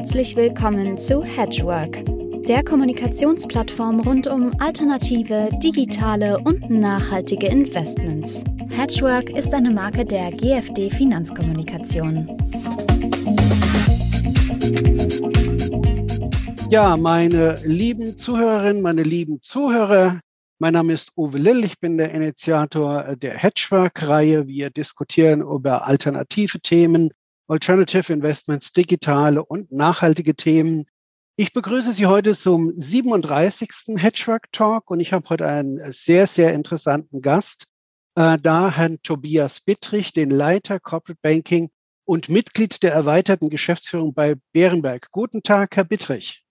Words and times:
Herzlich 0.00 0.34
willkommen 0.34 0.96
zu 0.96 1.22
Hedgework, 1.22 2.02
der 2.48 2.64
Kommunikationsplattform 2.64 4.00
rund 4.00 4.26
um 4.28 4.50
alternative, 4.58 5.50
digitale 5.62 6.38
und 6.38 6.70
nachhaltige 6.70 7.48
Investments. 7.48 8.42
Hedgework 8.70 9.28
ist 9.28 9.52
eine 9.52 9.70
Marke 9.70 10.06
der 10.06 10.30
GFD 10.30 10.88
Finanzkommunikation. 10.88 12.34
Ja, 16.70 16.96
meine 16.96 17.60
lieben 17.66 18.16
Zuhörerinnen, 18.16 18.80
meine 18.80 19.02
lieben 19.02 19.42
Zuhörer, 19.42 20.20
mein 20.58 20.72
Name 20.72 20.94
ist 20.94 21.10
Uwe 21.14 21.36
Lill, 21.36 21.62
ich 21.62 21.78
bin 21.78 21.98
der 21.98 22.10
Initiator 22.12 23.16
der 23.16 23.34
Hedgework-Reihe. 23.34 24.46
Wir 24.46 24.70
diskutieren 24.70 25.42
über 25.42 25.86
alternative 25.86 26.58
Themen, 26.60 27.10
Alternative 27.50 28.12
Investments, 28.12 28.72
digitale 28.72 29.44
und 29.44 29.72
nachhaltige 29.72 30.36
Themen. 30.36 30.86
Ich 31.36 31.52
begrüße 31.52 31.92
Sie 31.92 32.06
heute 32.06 32.32
zum 32.32 32.72
37. 32.76 33.96
Hedgework 33.96 34.52
Talk 34.52 34.88
und 34.88 35.00
ich 35.00 35.12
habe 35.12 35.28
heute 35.30 35.48
einen 35.48 35.80
sehr, 35.90 36.28
sehr 36.28 36.54
interessanten 36.54 37.22
Gast, 37.22 37.66
äh, 38.14 38.38
da 38.40 38.70
Herrn 38.70 39.02
Tobias 39.02 39.60
Bittrich, 39.60 40.12
den 40.12 40.30
Leiter 40.30 40.78
Corporate 40.78 41.18
Banking 41.22 41.70
und 42.04 42.28
Mitglied 42.28 42.84
der 42.84 42.92
erweiterten 42.92 43.50
Geschäftsführung 43.50 44.14
bei 44.14 44.36
Bärenberg. 44.52 45.10
Guten 45.10 45.42
Tag, 45.42 45.74
Herr 45.74 45.84
Bittrich. 45.84 46.44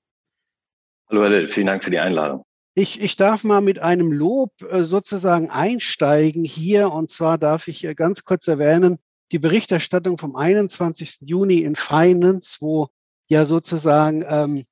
Hallo, 1.09 1.23
Herr 1.23 1.29
Lill, 1.29 1.49
vielen 1.49 1.67
Dank 1.67 1.85
für 1.85 1.91
die 1.91 1.99
Einladung. 1.99 2.43
Ich, 2.75 2.99
ich 2.99 3.15
darf 3.15 3.45
mal 3.45 3.61
mit 3.61 3.79
einem 3.79 4.11
Lob 4.11 4.51
äh, 4.69 4.83
sozusagen 4.83 5.49
einsteigen 5.49 6.43
hier. 6.43 6.91
Und 6.91 7.09
zwar 7.09 7.37
darf 7.37 7.69
ich 7.69 7.87
ganz 7.95 8.25
kurz 8.25 8.49
erwähnen, 8.49 8.99
die 9.31 9.39
Berichterstattung 9.39 10.17
vom 10.17 10.35
21. 10.35 11.19
Juni 11.21 11.59
in 11.59 11.75
Finance, 11.75 12.57
wo 12.59 12.89
ja 13.27 13.45
sozusagen 13.45 14.23
ähm, 14.27 14.65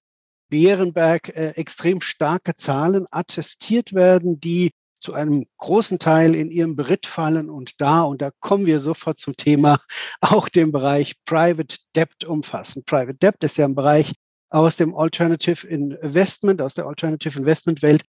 Bärenberg 0.50 1.30
äh, 1.30 1.50
extrem 1.52 2.02
starke 2.02 2.56
Zahlen 2.56 3.06
attestiert 3.12 3.94
werden, 3.94 4.40
die 4.40 4.72
zu 5.00 5.14
einem 5.14 5.46
großen 5.58 6.00
Teil 6.00 6.34
in 6.34 6.50
ihrem 6.50 6.76
Beritt 6.76 7.06
fallen 7.06 7.50
und 7.50 7.80
da, 7.80 8.02
und 8.02 8.22
da 8.22 8.32
kommen 8.40 8.66
wir 8.66 8.80
sofort 8.80 9.20
zum 9.20 9.36
Thema, 9.36 9.80
auch 10.22 10.50
den 10.50 10.72
Bereich 10.72 11.14
Private 11.26 11.78
Debt 11.96 12.26
umfassen. 12.26 12.84
Private 12.84 13.16
Debt 13.16 13.44
ist 13.44 13.58
ja 13.58 13.66
ein 13.66 13.76
Bereich, 13.76 14.14
aus 14.50 14.78
dem 14.78 14.96
Alternative 14.96 15.68
Investment, 15.68 16.62
aus 16.62 16.74
der 16.74 16.86
Alternative 16.86 17.38
Investment 17.38 17.82
Welt. 17.82 18.04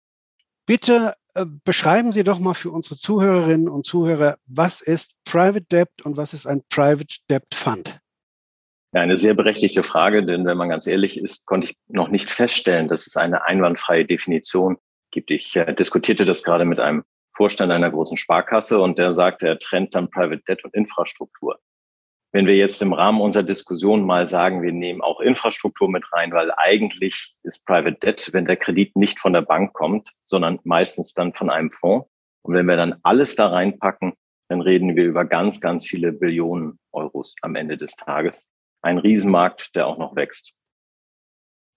Bitte 0.68 1.16
beschreiben 1.46 2.12
Sie 2.12 2.24
doch 2.24 2.40
mal 2.40 2.54
für 2.54 2.72
unsere 2.72 2.96
Zuhörerinnen 2.96 3.70
und 3.70 3.86
Zuhörer, 3.86 4.38
was 4.46 4.82
ist 4.82 5.14
Private 5.26 5.66
Debt 5.72 5.90
und 6.04 6.18
was 6.18 6.34
ist 6.34 6.48
ein 6.48 6.62
Private 6.70 7.18
Debt 7.30 7.54
Fund? 7.54 8.00
Ja, 8.94 9.02
eine 9.02 9.18
sehr 9.18 9.34
berechtigte 9.34 9.84
Frage, 9.84 10.26
denn 10.26 10.46
wenn 10.46 10.58
man 10.58 10.70
ganz 10.70 10.88
ehrlich 10.88 11.20
ist, 11.20 11.46
konnte 11.46 11.68
ich 11.68 11.78
noch 11.88 12.08
nicht 12.08 12.32
feststellen, 12.32 12.88
dass 12.88 13.06
es 13.06 13.18
eine 13.18 13.44
einwandfreie 13.46 14.06
Definition 14.06 14.78
gibt. 15.12 15.30
Ich 15.30 15.56
äh, 15.56 15.74
diskutierte 15.74 16.26
das 16.26 16.44
gerade 16.44 16.66
mit 16.66 16.80
einem 16.80 17.04
Vorstand 17.36 17.72
einer 17.72 17.92
großen 17.92 18.18
Sparkasse 18.18 18.80
und 18.80 18.98
der 18.98 19.14
sagte, 19.14 19.48
er 19.48 19.60
trennt 19.60 19.94
dann 19.94 20.10
Private 20.10 20.42
Debt 20.48 20.64
und 20.64 20.74
Infrastruktur. 20.74 21.60
Wenn 22.34 22.46
wir 22.46 22.56
jetzt 22.56 22.82
im 22.82 22.94
Rahmen 22.94 23.22
unserer 23.22 23.44
Diskussion 23.44 24.06
mal 24.06 24.28
sagen, 24.28 24.62
wir 24.62 24.74
nehmen 24.74 25.02
auch 25.02 25.22
Infrastruktur 25.22 25.90
mit 25.90 26.12
rein, 26.12 26.32
weil 26.32 26.52
eigentlich 26.58 27.36
ist 27.44 27.66
Private 27.66 27.98
Debt, 28.00 28.30
wenn 28.34 28.46
der 28.46 28.58
Kredit 28.58 28.96
nicht 28.96 29.20
von 29.20 29.34
der 29.34 29.42
Bank 29.42 29.74
kommt, 29.74 30.12
sondern 30.26 30.60
meistens 30.64 31.14
dann 31.14 31.34
von 31.34 31.50
einem 31.50 31.72
Fonds. 31.72 32.08
Und 32.44 32.54
wenn 32.54 32.66
wir 32.66 32.76
dann 32.76 32.96
alles 33.04 33.36
da 33.36 33.48
reinpacken, 33.48 34.14
dann 34.50 34.62
reden 34.62 34.96
wir 34.96 35.06
über 35.06 35.26
ganz, 35.26 35.60
ganz 35.60 35.86
viele 35.86 36.12
Billionen 36.12 36.80
Euros 36.92 37.36
am 37.42 37.56
Ende 37.56 37.78
des 37.78 37.96
Tages. 37.96 38.52
Ein 38.82 38.98
Riesenmarkt, 38.98 39.76
der 39.76 39.88
auch 39.88 39.98
noch 39.98 40.16
wächst. 40.16 40.54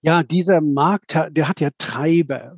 Ja, 0.02 0.22
dieser 0.22 0.60
Markt, 0.60 1.18
der 1.30 1.48
hat 1.48 1.60
ja 1.60 1.70
Treiber. 1.76 2.56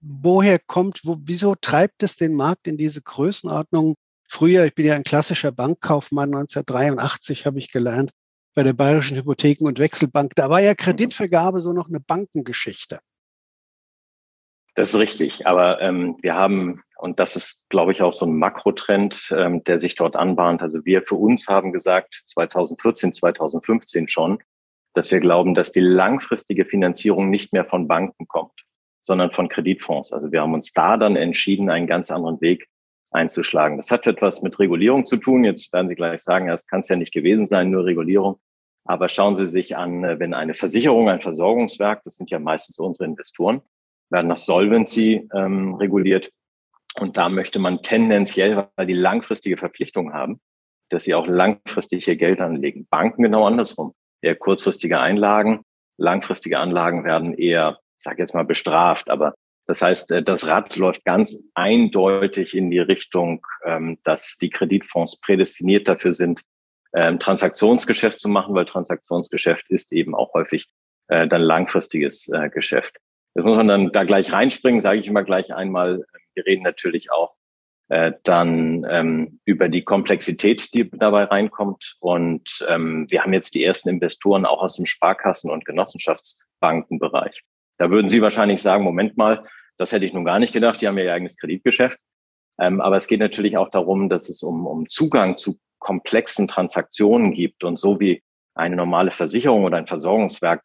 Woher 0.00 0.58
kommt, 0.58 1.02
wo, 1.04 1.18
wieso 1.20 1.54
treibt 1.54 2.02
es 2.02 2.16
den 2.16 2.34
Markt 2.34 2.66
in 2.66 2.76
diese 2.76 3.02
Größenordnung? 3.02 3.94
Früher, 4.32 4.64
ich 4.64 4.76
bin 4.76 4.86
ja 4.86 4.94
ein 4.94 5.02
klassischer 5.02 5.50
Bankkaufmann, 5.50 6.32
1983 6.32 7.46
habe 7.46 7.58
ich 7.58 7.72
gelernt 7.72 8.12
bei 8.54 8.62
der 8.62 8.74
Bayerischen 8.74 9.16
Hypotheken- 9.16 9.66
und 9.66 9.80
Wechselbank. 9.80 10.36
Da 10.36 10.48
war 10.48 10.60
ja 10.60 10.76
Kreditvergabe 10.76 11.60
so 11.60 11.72
noch 11.72 11.88
eine 11.88 11.98
Bankengeschichte. 11.98 13.00
Das 14.76 14.94
ist 14.94 15.00
richtig, 15.00 15.48
aber 15.48 15.80
ähm, 15.80 16.16
wir 16.22 16.36
haben, 16.36 16.80
und 16.98 17.18
das 17.18 17.34
ist, 17.34 17.64
glaube 17.70 17.90
ich, 17.90 18.02
auch 18.02 18.12
so 18.12 18.24
ein 18.24 18.36
Makrotrend, 18.36 19.34
ähm, 19.36 19.64
der 19.64 19.80
sich 19.80 19.96
dort 19.96 20.14
anbahnt. 20.14 20.62
Also 20.62 20.84
wir 20.84 21.02
für 21.02 21.16
uns 21.16 21.48
haben 21.48 21.72
gesagt, 21.72 22.22
2014, 22.26 23.12
2015 23.12 24.06
schon, 24.06 24.38
dass 24.94 25.10
wir 25.10 25.18
glauben, 25.18 25.56
dass 25.56 25.72
die 25.72 25.80
langfristige 25.80 26.66
Finanzierung 26.66 27.30
nicht 27.30 27.52
mehr 27.52 27.64
von 27.64 27.88
Banken 27.88 28.28
kommt, 28.28 28.64
sondern 29.02 29.32
von 29.32 29.48
Kreditfonds. 29.48 30.12
Also 30.12 30.30
wir 30.30 30.40
haben 30.40 30.54
uns 30.54 30.72
da 30.72 30.96
dann 30.96 31.16
entschieden, 31.16 31.68
einen 31.68 31.88
ganz 31.88 32.12
anderen 32.12 32.40
Weg 32.40 32.68
einzuschlagen. 33.10 33.76
Das 33.76 33.90
hat 33.90 34.06
etwas 34.06 34.42
mit 34.42 34.58
Regulierung 34.58 35.06
zu 35.06 35.16
tun. 35.16 35.44
Jetzt 35.44 35.72
werden 35.72 35.88
Sie 35.88 35.94
gleich 35.94 36.22
sagen, 36.22 36.48
das 36.48 36.66
kann 36.66 36.80
es 36.80 36.88
ja 36.88 36.96
nicht 36.96 37.12
gewesen 37.12 37.46
sein, 37.46 37.70
nur 37.70 37.84
Regulierung. 37.84 38.40
Aber 38.84 39.08
schauen 39.08 39.36
Sie 39.36 39.46
sich 39.46 39.76
an, 39.76 40.04
äh, 40.04 40.18
wenn 40.18 40.34
eine 40.34 40.54
Versicherung, 40.54 41.08
ein 41.08 41.20
Versorgungswerk, 41.20 42.02
das 42.04 42.16
sind 42.16 42.30
ja 42.30 42.38
meistens 42.38 42.78
unsere 42.78 43.04
Investoren, 43.04 43.62
werden 44.10 44.28
nach 44.28 44.36
Solvency 44.36 45.28
ähm, 45.34 45.74
reguliert. 45.74 46.30
Und 46.98 47.16
da 47.16 47.28
möchte 47.28 47.58
man 47.58 47.82
tendenziell, 47.82 48.66
weil 48.76 48.86
die 48.86 48.94
langfristige 48.94 49.56
Verpflichtung 49.56 50.12
haben, 50.12 50.40
dass 50.88 51.04
sie 51.04 51.14
auch 51.14 51.26
langfristig 51.26 52.08
ihr 52.08 52.16
Geld 52.16 52.40
anlegen. 52.40 52.86
Banken 52.90 53.22
genau 53.22 53.46
andersrum. 53.46 53.92
Eher 54.22 54.34
kurzfristige 54.34 54.98
Einlagen, 54.98 55.60
langfristige 55.98 56.58
Anlagen 56.58 57.04
werden 57.04 57.34
eher, 57.34 57.78
sage 57.98 58.22
jetzt 58.22 58.34
mal, 58.34 58.44
bestraft. 58.44 59.08
Aber 59.08 59.34
das 59.66 59.82
heißt, 59.82 60.10
äh, 60.10 60.22
das 60.22 60.48
Rad 60.48 60.74
läuft 60.76 61.04
ganz 61.04 61.40
eindeutig 61.54 62.56
in 62.56 62.70
die 62.70 62.80
Richtung, 62.80 63.46
ähm, 63.64 63.98
dass 64.02 64.36
die 64.36 64.50
Kreditfonds 64.50 65.20
prädestiniert 65.20 65.86
dafür 65.86 66.12
sind, 66.12 66.42
ähm, 66.92 67.20
Transaktionsgeschäft 67.20 68.18
zu 68.18 68.28
machen, 68.28 68.54
weil 68.54 68.64
Transaktionsgeschäft 68.64 69.70
ist 69.70 69.92
eben 69.92 70.14
auch 70.14 70.34
häufig 70.34 70.68
äh, 71.06 71.28
dann 71.28 71.42
langfristiges 71.42 72.28
äh, 72.28 72.50
Geschäft. 72.50 72.96
Das 73.34 73.44
muss 73.44 73.56
man 73.56 73.68
dann 73.68 73.92
da 73.92 74.02
gleich 74.02 74.32
reinspringen, 74.32 74.80
sage 74.80 74.98
ich 74.98 75.06
immer 75.06 75.22
gleich 75.22 75.54
einmal. 75.54 76.04
Wir 76.34 76.46
reden 76.46 76.62
natürlich 76.62 77.12
auch 77.12 77.34
dann 78.22 78.86
ähm, 78.88 79.40
über 79.44 79.68
die 79.68 79.82
Komplexität, 79.82 80.72
die 80.74 80.88
dabei 80.90 81.24
reinkommt. 81.24 81.96
Und 81.98 82.60
wir 82.60 83.22
haben 83.22 83.32
jetzt 83.32 83.56
die 83.56 83.64
ersten 83.64 83.88
Investoren 83.88 84.46
auch 84.46 84.62
aus 84.62 84.76
dem 84.76 84.86
Sparkassen- 84.86 85.50
und 85.50 85.64
Genossenschaftsbankenbereich. 85.64 87.42
Da 87.80 87.90
würden 87.90 88.08
Sie 88.08 88.20
wahrscheinlich 88.20 88.60
sagen, 88.60 88.84
Moment 88.84 89.16
mal, 89.16 89.42
das 89.78 89.90
hätte 89.90 90.04
ich 90.04 90.12
nun 90.12 90.26
gar 90.26 90.38
nicht 90.38 90.52
gedacht. 90.52 90.82
Die 90.82 90.86
haben 90.86 90.98
ja 90.98 91.04
ihr 91.04 91.14
eigenes 91.14 91.38
Kreditgeschäft. 91.38 91.98
Ähm, 92.60 92.78
aber 92.82 92.98
es 92.98 93.06
geht 93.06 93.20
natürlich 93.20 93.56
auch 93.56 93.70
darum, 93.70 94.10
dass 94.10 94.28
es 94.28 94.42
um, 94.42 94.66
um 94.66 94.86
Zugang 94.86 95.38
zu 95.38 95.58
komplexen 95.78 96.46
Transaktionen 96.46 97.32
gibt. 97.32 97.64
Und 97.64 97.78
so 97.78 97.98
wie 97.98 98.22
eine 98.54 98.76
normale 98.76 99.10
Versicherung 99.10 99.64
oder 99.64 99.78
ein 99.78 99.86
Versorgungswerk, 99.86 100.62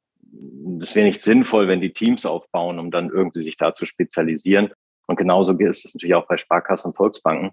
es 0.82 0.94
wäre 0.94 1.08
nicht 1.08 1.22
sinnvoll, 1.22 1.70
wenn 1.70 1.80
die 1.80 1.94
Teams 1.94 2.26
aufbauen, 2.26 2.80
um 2.80 2.92
dann 2.92 3.10
irgendwie 3.10 3.44
sich 3.44 3.56
da 3.56 3.74
zu 3.74 3.86
spezialisieren. 3.86 4.74
Und 5.08 5.16
genauso 5.16 5.54
ist 5.54 5.86
es 5.86 5.96
natürlich 5.96 6.16
auch 6.16 6.28
bei 6.28 6.36
Sparkassen 6.36 6.90
und 6.90 6.98
Volksbanken, 6.98 7.52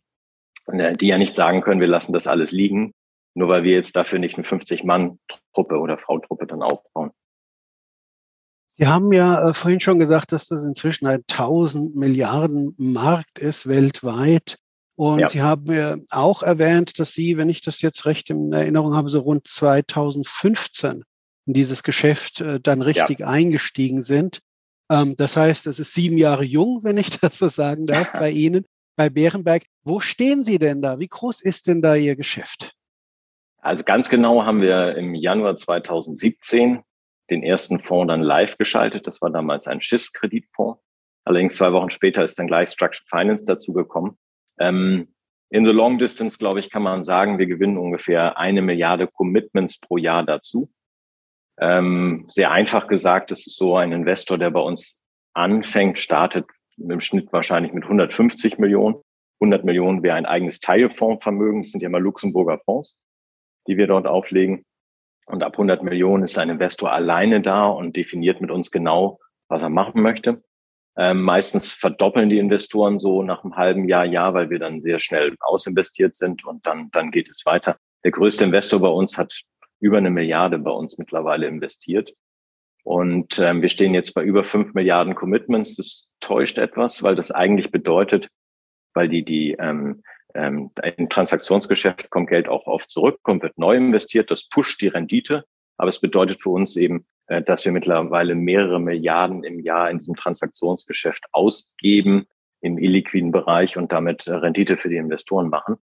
äh, 0.73 0.97
die 0.97 1.06
ja 1.06 1.19
nicht 1.19 1.37
sagen 1.37 1.61
können, 1.61 1.81
wir 1.81 1.87
lassen 1.87 2.12
das 2.12 2.27
alles 2.27 2.50
liegen, 2.50 2.94
nur 3.34 3.49
weil 3.49 3.62
wir 3.62 3.75
jetzt 3.75 3.94
dafür 3.94 4.19
nicht 4.19 4.34
eine 4.34 4.44
50-Mann-Truppe 4.44 5.79
oder 5.79 5.99
Frau-Truppe 5.99 6.49
dann 6.49 6.62
aufbauen. 6.62 7.12
Sie 8.78 8.87
haben 8.87 9.12
ja 9.12 9.49
äh, 9.49 9.55
vorhin 9.55 9.81
schon 9.81 9.99
gesagt, 9.99 10.33
dass 10.33 10.49
das 10.49 10.65
inzwischen 10.65 11.06
ein 11.06 11.22
1000 11.31 11.94
Milliarden 11.94 12.75
Markt 12.78 13.38
ist 13.38 13.69
weltweit. 13.69 14.59
Und 14.97 15.21
ja. 15.21 15.28
Sie 15.28 15.43
haben 15.43 15.72
ja 15.72 15.97
auch 16.10 16.43
erwähnt, 16.43 16.99
dass 16.99 17.12
Sie, 17.12 17.37
wenn 17.37 17.49
ich 17.49 17.61
das 17.61 17.81
jetzt 17.82 18.06
recht 18.06 18.31
in 18.31 18.53
Erinnerung 18.53 18.94
habe, 18.94 19.09
so 19.09 19.21
rund 19.21 19.47
2015 19.47 21.05
in 21.46 21.55
dieses 21.55 21.82
Geschäft 21.82 22.41
äh, 22.41 22.61
dann 22.61 22.82
richtig 22.82 23.20
ja. 23.20 23.26
eingestiegen 23.26 24.02
sind. 24.02 24.41
Ähm, 24.91 25.17
das 25.17 25.37
heißt, 25.37 25.67
es 25.67 25.79
ist 25.79 25.93
sieben 25.93 26.19
Jahre 26.19 26.44
jung, 26.44 26.81
wenn 26.82 26.99
ich 26.99 27.11
das 27.20 27.38
so 27.38 27.49
sagen 27.49 27.87
darf, 27.87 28.12
bei 28.12 28.31
Ihnen, 28.31 28.64
bei 28.96 29.11
Bärenberg. 29.11 29.64
Wo 29.82 30.00
stehen 30.00 30.44
Sie 30.44 30.58
denn 30.58 30.82
da? 30.82 30.99
Wie 30.99 31.08
groß 31.08 31.41
ist 31.41 31.67
denn 31.67 31.82
da 31.82 31.94
Ihr 31.94 32.17
Geschäft? 32.17 32.73
Also 33.58 33.85
ganz 33.85 34.08
genau 34.08 34.44
haben 34.44 34.61
wir 34.61 34.96
im 34.96 35.14
Januar 35.14 35.56
2017 35.56 36.82
den 37.30 37.42
ersten 37.42 37.80
Fonds 37.80 38.10
dann 38.10 38.22
live 38.22 38.58
geschaltet. 38.58 39.06
Das 39.06 39.22
war 39.22 39.30
damals 39.30 39.66
ein 39.66 39.80
Schiffskreditfonds. 39.80 40.80
Allerdings 41.24 41.54
zwei 41.54 41.72
Wochen 41.72 41.90
später 41.90 42.24
ist 42.24 42.38
dann 42.38 42.46
gleich 42.46 42.70
Structured 42.70 43.08
Finance 43.08 43.46
dazugekommen. 43.46 44.19
Ähm, 44.58 45.14
in 45.50 45.64
the 45.64 45.70
long 45.70 45.98
distance, 45.98 46.38
glaube 46.38 46.60
ich, 46.60 46.70
kann 46.70 46.82
man 46.82 47.04
sagen, 47.04 47.38
wir 47.38 47.46
gewinnen 47.46 47.78
ungefähr 47.78 48.38
eine 48.38 48.62
Milliarde 48.62 49.06
Commitments 49.06 49.78
pro 49.78 49.98
Jahr 49.98 50.24
dazu. 50.24 50.70
Ähm, 51.60 52.26
sehr 52.28 52.50
einfach 52.50 52.88
gesagt, 52.88 53.30
das 53.30 53.46
ist 53.46 53.56
so 53.56 53.76
ein 53.76 53.92
Investor, 53.92 54.38
der 54.38 54.50
bei 54.50 54.60
uns 54.60 55.04
anfängt, 55.34 55.98
startet 55.98 56.46
im 56.78 57.00
Schnitt 57.00 57.32
wahrscheinlich 57.32 57.72
mit 57.72 57.84
150 57.84 58.58
Millionen. 58.58 58.96
100 59.40 59.64
Millionen 59.64 60.02
wäre 60.02 60.16
ein 60.16 60.26
eigenes 60.26 60.60
Teilfondsvermögen. 60.60 61.62
Das 61.62 61.72
sind 61.72 61.82
ja 61.82 61.88
immer 61.88 62.00
Luxemburger 62.00 62.58
Fonds, 62.64 62.98
die 63.66 63.76
wir 63.76 63.86
dort 63.86 64.06
auflegen. 64.06 64.64
Und 65.26 65.42
ab 65.42 65.54
100 65.54 65.82
Millionen 65.82 66.24
ist 66.24 66.38
ein 66.38 66.50
Investor 66.50 66.92
alleine 66.92 67.40
da 67.40 67.66
und 67.66 67.96
definiert 67.96 68.40
mit 68.40 68.50
uns 68.50 68.70
genau, 68.70 69.20
was 69.48 69.62
er 69.62 69.69
machen 69.69 70.02
möchte. 70.02 70.42
Ähm, 70.96 71.22
meistens 71.22 71.72
verdoppeln 71.72 72.28
die 72.28 72.38
Investoren 72.38 72.98
so 72.98 73.22
nach 73.22 73.44
einem 73.44 73.56
halben 73.56 73.88
Jahr, 73.88 74.04
Jahr, 74.04 74.34
weil 74.34 74.50
wir 74.50 74.58
dann 74.58 74.82
sehr 74.82 74.98
schnell 74.98 75.36
ausinvestiert 75.40 76.16
sind 76.16 76.44
und 76.44 76.66
dann, 76.66 76.90
dann 76.90 77.10
geht 77.10 77.30
es 77.30 77.46
weiter. 77.46 77.78
Der 78.04 78.10
größte 78.10 78.44
Investor 78.44 78.80
bei 78.80 78.88
uns 78.88 79.16
hat 79.16 79.42
über 79.80 79.98
eine 79.98 80.10
Milliarde 80.10 80.58
bei 80.58 80.70
uns 80.70 80.98
mittlerweile 80.98 81.46
investiert. 81.46 82.12
Und 82.84 83.38
ähm, 83.38 83.62
wir 83.62 83.69
stehen 83.69 83.94
jetzt 83.94 84.12
bei 84.12 84.22
über 84.22 84.44
fünf 84.44 84.74
Milliarden 84.74 85.14
Commitments. 85.14 85.76
Das 85.76 86.08
täuscht 86.20 86.58
etwas, 86.58 87.02
weil 87.02 87.14
das 87.14 87.30
eigentlich 87.30 87.70
bedeutet, 87.70 88.28
weil 88.92 89.08
die, 89.08 89.24
die 89.24 89.52
ähm, 89.58 90.02
ähm, 90.34 90.70
im 90.96 91.08
Transaktionsgeschäft 91.08 92.11
kommt 92.11 92.29
Geld 92.29 92.49
auch 92.49 92.67
oft 92.67 92.90
zurück 92.90 93.20
und 93.25 93.43
wird 93.43 93.58
neu 93.58 93.76
investiert. 93.76 94.31
Das 94.31 94.49
pusht 94.49 94.81
die 94.81 94.88
Rendite. 94.88 95.44
Aber 95.76 95.88
es 95.88 96.00
bedeutet 96.00 96.43
für 96.43 96.50
uns 96.50 96.76
eben, 96.76 97.06
äh, 97.26 97.43
dass 97.43 97.64
wir 97.64 97.73
mittlerweile 97.73 98.34
mehrere 98.34 98.81
Milliarden 98.81 99.44
im 99.44 99.61
Jahr 99.61 99.90
in 99.90 99.99
diesem 99.99 100.17
Transaktionsgeschäft 100.17 101.25
ausgeben 101.32 102.26
im 102.61 102.79
illiquiden 102.79 103.32
Bereich 103.32 103.76
und 103.76 103.90
damit 103.93 104.29
Rendite 104.29 104.76
für 104.76 104.88
die 104.88 104.96
Investoren 104.96 105.49
machen. 105.49 105.76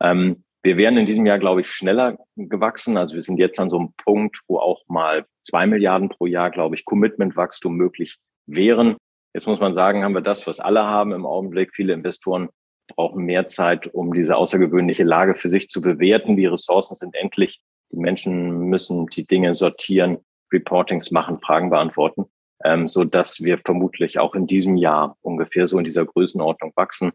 Ähm, 0.00 0.44
wir 0.62 0.76
wären 0.76 0.96
in 0.96 1.06
diesem 1.06 1.24
Jahr, 1.24 1.38
glaube 1.38 1.60
ich, 1.60 1.70
schneller 1.70 2.18
gewachsen. 2.36 2.96
Also 2.96 3.14
wir 3.14 3.22
sind 3.22 3.38
jetzt 3.38 3.58
an 3.60 3.70
so 3.70 3.78
einem 3.78 3.92
Punkt, 3.96 4.40
wo 4.48 4.58
auch 4.58 4.82
mal 4.88 5.24
zwei 5.42 5.66
Milliarden 5.66 6.08
pro 6.08 6.26
Jahr, 6.26 6.50
glaube 6.50 6.74
ich, 6.74 6.84
Commitment-Wachstum 6.84 7.74
möglich 7.74 8.18
wären. 8.46 8.96
Jetzt 9.34 9.46
muss 9.46 9.60
man 9.60 9.72
sagen, 9.72 10.02
haben 10.02 10.14
wir 10.14 10.20
das, 10.20 10.46
was 10.46 10.58
alle 10.58 10.84
haben 10.84 11.12
im 11.12 11.26
Augenblick. 11.26 11.74
Viele 11.74 11.92
Investoren 11.92 12.48
brauchen 12.88 13.24
mehr 13.24 13.46
Zeit, 13.46 13.92
um 13.94 14.12
diese 14.12 14.36
außergewöhnliche 14.36 15.04
Lage 15.04 15.34
für 15.34 15.48
sich 15.48 15.68
zu 15.68 15.80
bewerten. 15.80 16.36
Die 16.36 16.46
Ressourcen 16.46 16.96
sind 16.96 17.14
endlich. 17.14 17.60
Die 17.92 17.98
Menschen 17.98 18.68
müssen 18.68 19.06
die 19.06 19.26
Dinge 19.26 19.54
sortieren, 19.54 20.18
Reportings 20.52 21.10
machen, 21.10 21.38
Fragen 21.38 21.70
beantworten, 21.70 22.26
ähm, 22.64 22.88
so 22.88 23.04
dass 23.04 23.42
wir 23.42 23.58
vermutlich 23.58 24.18
auch 24.18 24.34
in 24.34 24.46
diesem 24.46 24.76
Jahr 24.76 25.16
ungefähr 25.22 25.66
so 25.66 25.78
in 25.78 25.84
dieser 25.84 26.04
Größenordnung 26.04 26.72
wachsen 26.76 27.12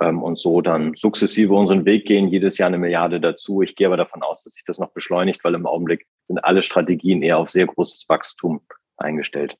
ähm, 0.00 0.22
und 0.22 0.38
so 0.38 0.60
dann 0.60 0.94
sukzessive 0.94 1.54
unseren 1.54 1.84
Weg 1.84 2.06
gehen, 2.06 2.28
jedes 2.28 2.58
Jahr 2.58 2.68
eine 2.68 2.78
Milliarde 2.78 3.20
dazu. 3.20 3.62
Ich 3.62 3.76
gehe 3.76 3.86
aber 3.86 3.96
davon 3.96 4.22
aus, 4.22 4.44
dass 4.44 4.54
sich 4.54 4.64
das 4.64 4.78
noch 4.78 4.92
beschleunigt, 4.92 5.42
weil 5.44 5.54
im 5.54 5.66
Augenblick 5.66 6.06
sind 6.28 6.38
alle 6.38 6.62
Strategien 6.62 7.22
eher 7.22 7.38
auf 7.38 7.50
sehr 7.50 7.66
großes 7.66 8.08
Wachstum 8.08 8.60
eingestellt. 8.96 9.56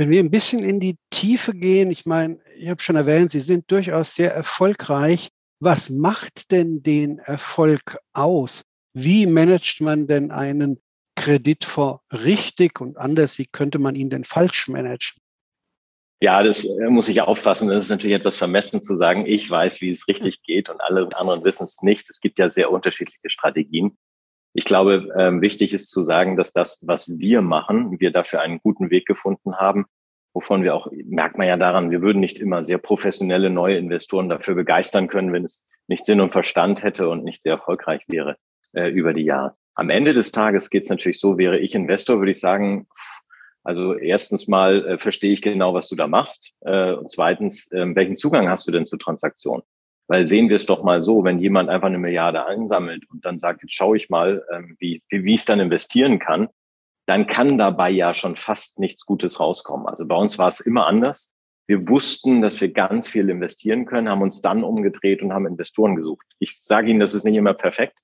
Wenn 0.00 0.08
wir 0.08 0.20
ein 0.20 0.30
bisschen 0.30 0.64
in 0.64 0.80
die 0.80 0.96
Tiefe 1.10 1.52
gehen, 1.52 1.90
ich 1.90 2.06
meine, 2.06 2.40
ich 2.56 2.70
habe 2.70 2.80
schon 2.80 2.96
erwähnt, 2.96 3.32
Sie 3.32 3.40
sind 3.40 3.70
durchaus 3.70 4.14
sehr 4.14 4.34
erfolgreich. 4.34 5.28
Was 5.62 5.90
macht 5.90 6.50
denn 6.52 6.82
den 6.82 7.18
Erfolg 7.18 7.98
aus? 8.14 8.64
Wie 8.94 9.26
managt 9.26 9.82
man 9.82 10.06
denn 10.06 10.30
einen 10.30 10.80
Kreditfonds 11.16 12.02
richtig 12.12 12.80
und 12.80 12.96
anders? 12.96 13.36
Wie 13.36 13.44
könnte 13.44 13.78
man 13.78 13.94
ihn 13.94 14.08
denn 14.08 14.24
falsch 14.24 14.68
managen? 14.68 15.20
Ja, 16.22 16.42
das 16.42 16.64
äh, 16.64 16.88
muss 16.88 17.08
ich 17.08 17.20
aufpassen. 17.20 17.68
Das 17.68 17.84
ist 17.84 17.90
natürlich 17.90 18.16
etwas 18.16 18.38
vermessen 18.38 18.80
zu 18.80 18.96
sagen, 18.96 19.26
ich 19.26 19.50
weiß, 19.50 19.82
wie 19.82 19.90
es 19.90 20.08
richtig 20.08 20.42
geht 20.44 20.70
und 20.70 20.80
alle 20.80 21.14
anderen 21.14 21.44
wissen 21.44 21.64
es 21.64 21.82
nicht. 21.82 22.08
Es 22.08 22.22
gibt 22.22 22.38
ja 22.38 22.48
sehr 22.48 22.70
unterschiedliche 22.70 23.28
Strategien. 23.28 23.98
Ich 24.52 24.64
glaube, 24.64 25.08
ähm, 25.16 25.42
wichtig 25.42 25.72
ist 25.72 25.90
zu 25.90 26.02
sagen, 26.02 26.36
dass 26.36 26.52
das, 26.52 26.80
was 26.86 27.18
wir 27.18 27.40
machen, 27.40 28.00
wir 28.00 28.10
dafür 28.10 28.40
einen 28.40 28.58
guten 28.58 28.90
Weg 28.90 29.06
gefunden 29.06 29.56
haben, 29.56 29.86
wovon 30.32 30.62
wir 30.62 30.74
auch, 30.74 30.88
merkt 31.04 31.38
man 31.38 31.46
ja 31.46 31.56
daran, 31.56 31.90
wir 31.90 32.02
würden 32.02 32.20
nicht 32.20 32.38
immer 32.38 32.64
sehr 32.64 32.78
professionelle 32.78 33.50
neue 33.50 33.76
Investoren 33.76 34.28
dafür 34.28 34.54
begeistern 34.54 35.08
können, 35.08 35.32
wenn 35.32 35.44
es 35.44 35.64
nicht 35.86 36.04
Sinn 36.04 36.20
und 36.20 36.30
Verstand 36.30 36.82
hätte 36.82 37.08
und 37.08 37.24
nicht 37.24 37.42
sehr 37.42 37.54
erfolgreich 37.54 38.02
wäre 38.08 38.36
äh, 38.72 38.88
über 38.90 39.12
die 39.12 39.24
Jahre. 39.24 39.54
Am 39.74 39.90
Ende 39.90 40.14
des 40.14 40.32
Tages 40.32 40.70
geht 40.70 40.84
es 40.84 40.90
natürlich 40.90 41.20
so, 41.20 41.38
wäre 41.38 41.58
ich 41.58 41.74
Investor, 41.74 42.18
würde 42.18 42.32
ich 42.32 42.40
sagen, 42.40 42.86
also 43.62 43.94
erstens 43.94 44.48
mal 44.48 44.84
äh, 44.86 44.98
verstehe 44.98 45.32
ich 45.32 45.42
genau, 45.42 45.74
was 45.74 45.88
du 45.88 45.96
da 45.96 46.06
machst. 46.06 46.54
Äh, 46.60 46.94
und 46.94 47.10
zweitens, 47.10 47.70
äh, 47.72 47.94
welchen 47.94 48.16
Zugang 48.16 48.48
hast 48.48 48.66
du 48.66 48.72
denn 48.72 48.86
zur 48.86 48.98
Transaktion? 48.98 49.62
Weil 50.10 50.26
sehen 50.26 50.48
wir 50.48 50.56
es 50.56 50.66
doch 50.66 50.82
mal 50.82 51.04
so, 51.04 51.22
wenn 51.22 51.38
jemand 51.38 51.68
einfach 51.68 51.86
eine 51.86 51.96
Milliarde 51.96 52.44
einsammelt 52.44 53.08
und 53.10 53.24
dann 53.24 53.38
sagt, 53.38 53.62
jetzt 53.62 53.74
schaue 53.74 53.96
ich 53.96 54.10
mal, 54.10 54.44
ähm, 54.52 54.74
wie, 54.80 55.04
wie, 55.08 55.34
ich 55.34 55.40
es 55.40 55.46
dann 55.46 55.60
investieren 55.60 56.18
kann, 56.18 56.48
dann 57.06 57.28
kann 57.28 57.58
dabei 57.58 57.90
ja 57.90 58.12
schon 58.12 58.34
fast 58.34 58.80
nichts 58.80 59.06
Gutes 59.06 59.38
rauskommen. 59.38 59.86
Also 59.86 60.04
bei 60.04 60.16
uns 60.16 60.36
war 60.36 60.48
es 60.48 60.58
immer 60.58 60.88
anders. 60.88 61.36
Wir 61.68 61.88
wussten, 61.88 62.42
dass 62.42 62.60
wir 62.60 62.72
ganz 62.72 63.06
viel 63.06 63.30
investieren 63.30 63.86
können, 63.86 64.08
haben 64.08 64.22
uns 64.22 64.42
dann 64.42 64.64
umgedreht 64.64 65.22
und 65.22 65.32
haben 65.32 65.46
Investoren 65.46 65.94
gesucht. 65.94 66.26
Ich 66.40 66.60
sage 66.60 66.90
Ihnen, 66.90 66.98
das 66.98 67.14
ist 67.14 67.22
nicht 67.22 67.36
immer 67.36 67.54
perfekt, 67.54 68.00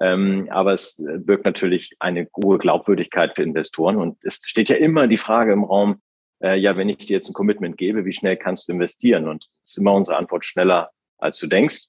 ähm, 0.00 0.48
aber 0.50 0.72
es 0.72 1.00
birgt 1.18 1.44
natürlich 1.44 1.94
eine 2.00 2.26
hohe 2.36 2.58
Glaubwürdigkeit 2.58 3.36
für 3.36 3.44
Investoren. 3.44 3.98
Und 3.98 4.18
es 4.24 4.40
steht 4.44 4.68
ja 4.68 4.76
immer 4.76 5.06
die 5.06 5.16
Frage 5.16 5.52
im 5.52 5.62
Raum, 5.62 6.02
äh, 6.42 6.58
ja, 6.58 6.76
wenn 6.76 6.88
ich 6.88 7.06
dir 7.06 7.18
jetzt 7.18 7.30
ein 7.30 7.34
Commitment 7.34 7.76
gebe, 7.76 8.04
wie 8.04 8.12
schnell 8.12 8.36
kannst 8.36 8.68
du 8.68 8.72
investieren? 8.72 9.28
Und 9.28 9.46
es 9.62 9.70
ist 9.70 9.78
immer 9.78 9.94
unsere 9.94 10.16
Antwort 10.16 10.44
schneller, 10.44 10.90
als 11.18 11.38
du 11.38 11.46
denkst. 11.46 11.86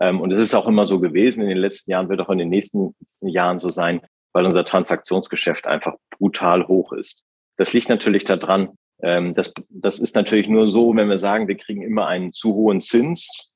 Ähm, 0.00 0.20
und 0.20 0.32
es 0.32 0.38
ist 0.38 0.54
auch 0.54 0.66
immer 0.66 0.86
so 0.86 1.00
gewesen. 1.00 1.42
In 1.42 1.48
den 1.48 1.58
letzten 1.58 1.90
Jahren 1.90 2.08
wird 2.08 2.20
auch 2.20 2.30
in 2.30 2.38
den 2.38 2.48
nächsten 2.48 2.94
Jahren 3.20 3.58
so 3.58 3.70
sein, 3.70 4.00
weil 4.32 4.46
unser 4.46 4.64
Transaktionsgeschäft 4.64 5.66
einfach 5.66 5.94
brutal 6.10 6.66
hoch 6.68 6.92
ist. 6.92 7.22
Das 7.56 7.72
liegt 7.72 7.88
natürlich 7.88 8.24
daran, 8.24 8.70
ähm, 9.02 9.34
das, 9.34 9.52
das 9.68 9.98
ist 9.98 10.14
natürlich 10.14 10.48
nur 10.48 10.68
so, 10.68 10.94
wenn 10.96 11.08
wir 11.08 11.18
sagen, 11.18 11.48
wir 11.48 11.56
kriegen 11.56 11.82
immer 11.82 12.06
einen 12.06 12.32
zu 12.32 12.54
hohen 12.54 12.80
Zins, 12.80 13.52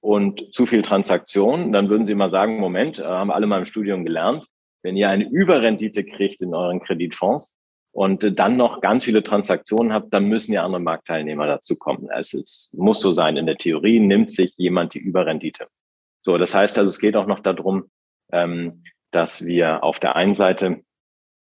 und 0.00 0.52
zu 0.52 0.66
viel 0.66 0.82
Transaktion, 0.82 1.72
dann 1.72 1.88
würden 1.88 2.04
Sie 2.04 2.14
mal 2.14 2.30
sagen, 2.30 2.58
Moment, 2.58 2.98
äh, 2.98 3.04
haben 3.04 3.30
alle 3.30 3.46
mal 3.46 3.58
im 3.58 3.64
Studium 3.64 4.04
gelernt, 4.04 4.46
wenn 4.82 4.96
ihr 4.96 5.08
eine 5.08 5.28
Überrendite 5.28 6.04
kriegt 6.04 6.40
in 6.40 6.54
euren 6.54 6.80
Kreditfonds 6.80 7.56
und 7.98 8.22
äh, 8.22 8.32
dann 8.32 8.56
noch 8.56 8.80
ganz 8.80 9.04
viele 9.04 9.24
Transaktionen 9.24 9.92
habt, 9.92 10.14
dann 10.14 10.26
müssen 10.26 10.52
ja 10.52 10.64
andere 10.64 10.80
Marktteilnehmer 10.80 11.48
dazu 11.48 11.74
kommen. 11.74 12.08
Es, 12.16 12.32
es 12.32 12.70
muss 12.72 13.00
so 13.00 13.10
sein. 13.10 13.36
In 13.36 13.46
der 13.46 13.58
Theorie 13.58 13.98
nimmt 13.98 14.30
sich 14.30 14.54
jemand 14.56 14.94
die 14.94 15.00
Überrendite. 15.00 15.66
So, 16.22 16.38
das 16.38 16.54
heißt 16.54 16.78
also, 16.78 16.88
es 16.88 17.00
geht 17.00 17.16
auch 17.16 17.26
noch 17.26 17.40
darum, 17.40 17.90
ähm, 18.30 18.84
dass 19.10 19.44
wir 19.44 19.82
auf 19.82 19.98
der 19.98 20.14
einen 20.14 20.34
Seite 20.34 20.82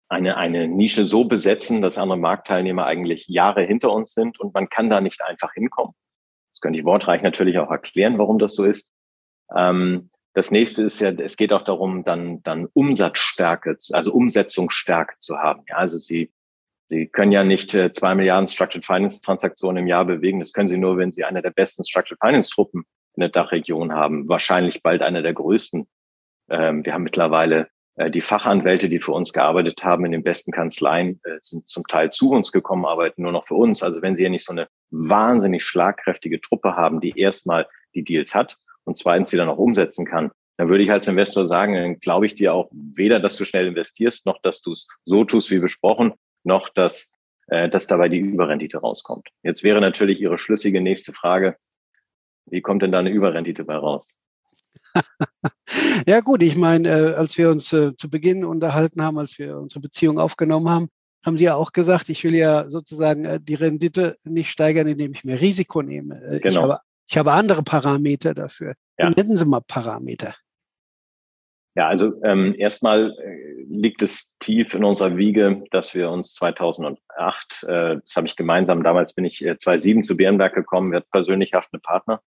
eine, 0.08 0.38
eine 0.38 0.68
Nische 0.68 1.06
so 1.06 1.26
besetzen, 1.26 1.82
dass 1.82 1.98
andere 1.98 2.20
Marktteilnehmer 2.20 2.86
eigentlich 2.86 3.28
Jahre 3.28 3.64
hinter 3.64 3.92
uns 3.92 4.14
sind 4.14 4.40
und 4.40 4.54
man 4.54 4.70
kann 4.70 4.88
da 4.88 5.02
nicht 5.02 5.24
einfach 5.24 5.52
hinkommen. 5.54 5.96
Das 6.54 6.62
könnte 6.62 6.78
ich 6.78 6.86
wortreich 6.86 7.24
natürlich 7.24 7.58
auch 7.58 7.72
erklären, 7.72 8.20
warum 8.20 8.38
das 8.38 8.54
so 8.54 8.66
ist. 8.66 8.94
Ähm, 9.56 10.12
das 10.36 10.52
nächste 10.52 10.84
ist 10.84 11.00
ja, 11.00 11.10
es 11.10 11.38
geht 11.38 11.54
auch 11.54 11.64
darum, 11.64 12.04
dann, 12.04 12.44
dann 12.44 12.68
Umsatzstärke, 12.74 13.78
also 13.94 14.14
Umsetzungsstärke 14.14 15.16
zu 15.18 15.38
haben. 15.38 15.64
Ja, 15.70 15.78
also 15.78 15.98
Sie, 15.98 16.32
Sie 16.88 17.08
können 17.08 17.32
ja 17.32 17.44
nicht 17.44 17.74
äh, 17.74 17.92
zwei 17.92 18.14
Milliarden 18.14 18.48
Structured 18.48 18.86
Finance 18.86 19.22
Transaktionen 19.22 19.84
im 19.84 19.88
Jahr 19.88 20.06
bewegen. 20.06 20.40
Das 20.40 20.54
können 20.54 20.68
Sie 20.68 20.78
nur, 20.78 20.98
wenn 20.98 21.12
Sie 21.12 21.24
eine 21.24 21.42
der 21.42 21.52
besten 21.52 21.84
Structured 21.84 22.20
Finance 22.20 22.50
Truppen 22.50 22.86
in 23.16 23.22
der 23.22 23.30
Dachregion 23.30 23.94
haben. 23.94 24.28
Wahrscheinlich 24.30 24.84
bald 24.84 25.02
eine 25.02 25.24
der 25.24 25.34
größten. 25.34 25.88
Ähm, 26.50 26.86
wir 26.86 26.94
haben 26.94 27.04
mittlerweile 27.04 27.70
äh, 27.96 28.12
die 28.12 28.22
Fachanwälte, 28.22 28.88
die 28.88 29.00
für 29.00 29.14
uns 29.14 29.34
gearbeitet 29.34 29.84
haben 29.84 30.06
in 30.06 30.12
den 30.12 30.24
besten 30.24 30.52
Kanzleien, 30.52 31.20
äh, 31.24 31.38
sind 31.42 31.68
zum 31.68 31.88
Teil 31.88 32.12
zu 32.12 32.32
uns 32.32 32.52
gekommen, 32.52 32.86
arbeiten 32.86 33.24
nur 33.24 33.32
noch 33.32 33.48
für 33.48 33.56
uns. 33.56 33.82
Also 33.82 34.02
wenn 34.02 34.16
Sie 34.16 34.24
ja 34.24 34.30
nicht 34.30 34.46
so 34.46 34.52
eine 34.52 34.68
wahnsinnig 34.92 35.64
schlagkräftige 35.64 36.40
Truppe 36.40 36.76
haben, 36.76 37.02
die 37.02 37.18
erstmal 37.18 37.68
die 37.96 38.04
Deals 38.04 38.36
hat 38.36 38.58
und 38.84 38.98
zweitens 38.98 39.32
sie 39.32 39.38
dann 39.38 39.50
auch 39.50 39.58
umsetzen 39.58 40.06
kann, 40.06 40.32
dann 40.58 40.70
würde 40.70 40.84
ich 40.84 40.92
als 40.92 41.08
Investor 41.08 41.48
sagen, 41.48 41.74
dann 41.74 42.00
glaube 42.00 42.26
ich 42.26 42.36
dir 42.36 42.54
auch 42.54 42.70
weder, 42.72 43.20
dass 43.20 43.38
du 43.38 43.46
schnell 43.46 43.68
investierst, 43.68 44.26
noch 44.26 44.42
dass 44.42 44.62
du 44.62 44.72
es 44.72 44.88
so 45.04 45.26
tust 45.26 45.52
wie 45.52 45.60
besprochen, 45.60 46.14
noch 46.46 46.70
dass, 46.70 47.14
äh, 47.48 47.70
dass 47.70 47.88
dabei 47.88 48.10
die 48.10 48.20
Überrendite 48.20 48.78
rauskommt. 48.78 49.30
Jetzt 49.44 49.64
wäre 49.64 49.82
natürlich 49.82 50.20
Ihre 50.22 50.38
schlüssige 50.38 50.82
nächste 50.82 51.14
Frage, 51.14 51.58
wie 52.46 52.62
kommt 52.62 52.84
denn 52.84 52.92
da 52.92 53.00
eine 53.00 53.10
Überrendite 53.10 53.64
bei 53.64 53.76
raus? 53.76 54.14
ja 56.08 56.22
gut, 56.22 56.44
ich 56.44 56.56
meine, 56.56 56.90
äh, 56.90 57.14
als 57.16 57.38
wir 57.38 57.50
uns 57.50 57.74
äh, 57.74 57.96
zu 57.96 58.10
Beginn 58.10 58.46
unterhalten 58.46 59.02
haben, 59.02 59.18
als 59.18 59.38
wir 59.38 59.58
unsere 59.58 59.80
Beziehung 59.80 60.20
aufgenommen 60.20 60.70
haben, 60.70 60.88
haben 61.26 61.38
Sie 61.38 61.46
ja 61.46 61.56
auch 61.56 61.72
gesagt, 61.72 62.10
ich 62.10 62.24
will 62.24 62.36
ja 62.36 62.70
sozusagen 62.70 63.26
äh, 63.26 63.40
die 63.42 63.56
Rendite 63.56 64.18
nicht 64.24 64.52
steigern, 64.52 64.88
indem 64.88 65.14
ich 65.14 65.24
mehr 65.24 65.42
Risiko 65.42 65.82
nehme. 65.82 66.22
Äh, 66.24 66.40
genau. 66.40 66.50
Ich, 66.50 66.58
habe, 66.58 66.80
ich 67.08 67.18
habe 67.18 67.32
andere 67.34 67.64
Parameter 67.64 68.34
dafür. 68.34 68.76
Ja. 68.98 69.10
Nennen 69.10 69.36
Sie 69.36 69.46
mal 69.46 69.62
Parameter. 69.62 70.36
Ja, 71.76 71.90
also 71.90 72.14
ähm, 72.24 72.56
erstmal 72.58 73.12
äh, 73.12 73.64
liegt 73.68 74.02
es 74.02 74.36
tief 74.40 74.74
in 74.74 74.84
unserer 74.86 75.18
Wiege, 75.18 75.64
dass 75.72 75.94
wir 75.94 76.10
uns 76.10 76.34
2008, 76.36 77.00
äh, 77.64 77.98
das 77.98 78.16
habe 78.16 78.28
ich 78.28 78.38
gemeinsam, 78.38 78.82
damals 78.82 79.14
bin 79.14 79.26
ich 79.26 79.46
äh, 79.46 79.58
2007 79.58 80.04
zu 80.04 80.16
Bärenberg 80.16 80.54
gekommen, 80.54 80.92
wir 80.92 80.98
hatten 80.98 81.10
persönlich 81.12 81.54
haftende 81.54 81.82
Partner 81.82 82.22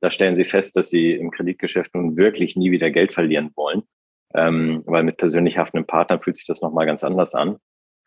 da 0.00 0.10
stellen 0.10 0.36
sie 0.36 0.44
fest, 0.44 0.76
dass 0.76 0.90
sie 0.90 1.12
im 1.12 1.30
Kreditgeschäft 1.30 1.94
nun 1.94 2.16
wirklich 2.16 2.56
nie 2.56 2.70
wieder 2.70 2.90
Geld 2.90 3.12
verlieren 3.12 3.50
wollen, 3.54 3.82
ähm, 4.34 4.82
weil 4.86 5.02
mit 5.02 5.18
persönlich 5.18 5.58
haftenden 5.58 5.86
Partnern 5.86 6.20
fühlt 6.20 6.36
sich 6.36 6.46
das 6.46 6.62
nochmal 6.62 6.86
ganz 6.86 7.04
anders 7.04 7.34
an. 7.34 7.58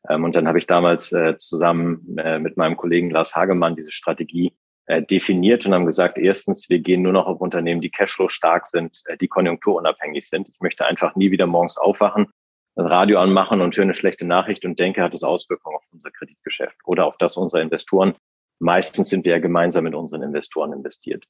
Ähm, 0.09 0.23
und 0.23 0.35
dann 0.35 0.47
habe 0.47 0.57
ich 0.57 0.67
damals 0.67 1.11
äh, 1.11 1.37
zusammen 1.37 2.17
äh, 2.17 2.39
mit 2.39 2.57
meinem 2.57 2.77
Kollegen 2.77 3.11
Lars 3.11 3.35
Hagemann 3.35 3.75
diese 3.75 3.91
Strategie 3.91 4.53
äh, 4.85 5.01
definiert 5.01 5.65
und 5.65 5.73
haben 5.73 5.85
gesagt, 5.85 6.17
erstens, 6.17 6.69
wir 6.69 6.79
gehen 6.79 7.01
nur 7.01 7.13
noch 7.13 7.25
auf 7.25 7.39
Unternehmen, 7.39 7.81
die 7.81 7.89
Cashflow 7.89 8.27
stark 8.27 8.67
sind, 8.67 9.01
äh, 9.05 9.17
die 9.17 9.27
konjunkturunabhängig 9.27 10.27
sind. 10.27 10.49
Ich 10.49 10.59
möchte 10.59 10.85
einfach 10.85 11.15
nie 11.15 11.31
wieder 11.31 11.47
morgens 11.47 11.77
aufwachen, 11.77 12.27
das 12.75 12.89
Radio 12.89 13.19
anmachen 13.19 13.61
und 13.61 13.75
höre 13.75 13.83
eine 13.83 13.93
schlechte 13.93 14.25
Nachricht 14.25 14.65
und 14.65 14.79
denke, 14.79 15.01
hat 15.01 15.13
es 15.13 15.23
Auswirkungen 15.23 15.77
auf 15.77 15.85
unser 15.91 16.11
Kreditgeschäft 16.11 16.75
oder 16.85 17.05
auf 17.05 17.17
das 17.17 17.37
unserer 17.37 17.61
Investoren. 17.61 18.15
Meistens 18.59 19.09
sind 19.09 19.25
wir 19.25 19.33
ja 19.33 19.39
gemeinsam 19.39 19.85
mit 19.85 19.95
unseren 19.95 20.21
Investoren 20.21 20.73
investiert. 20.73 21.25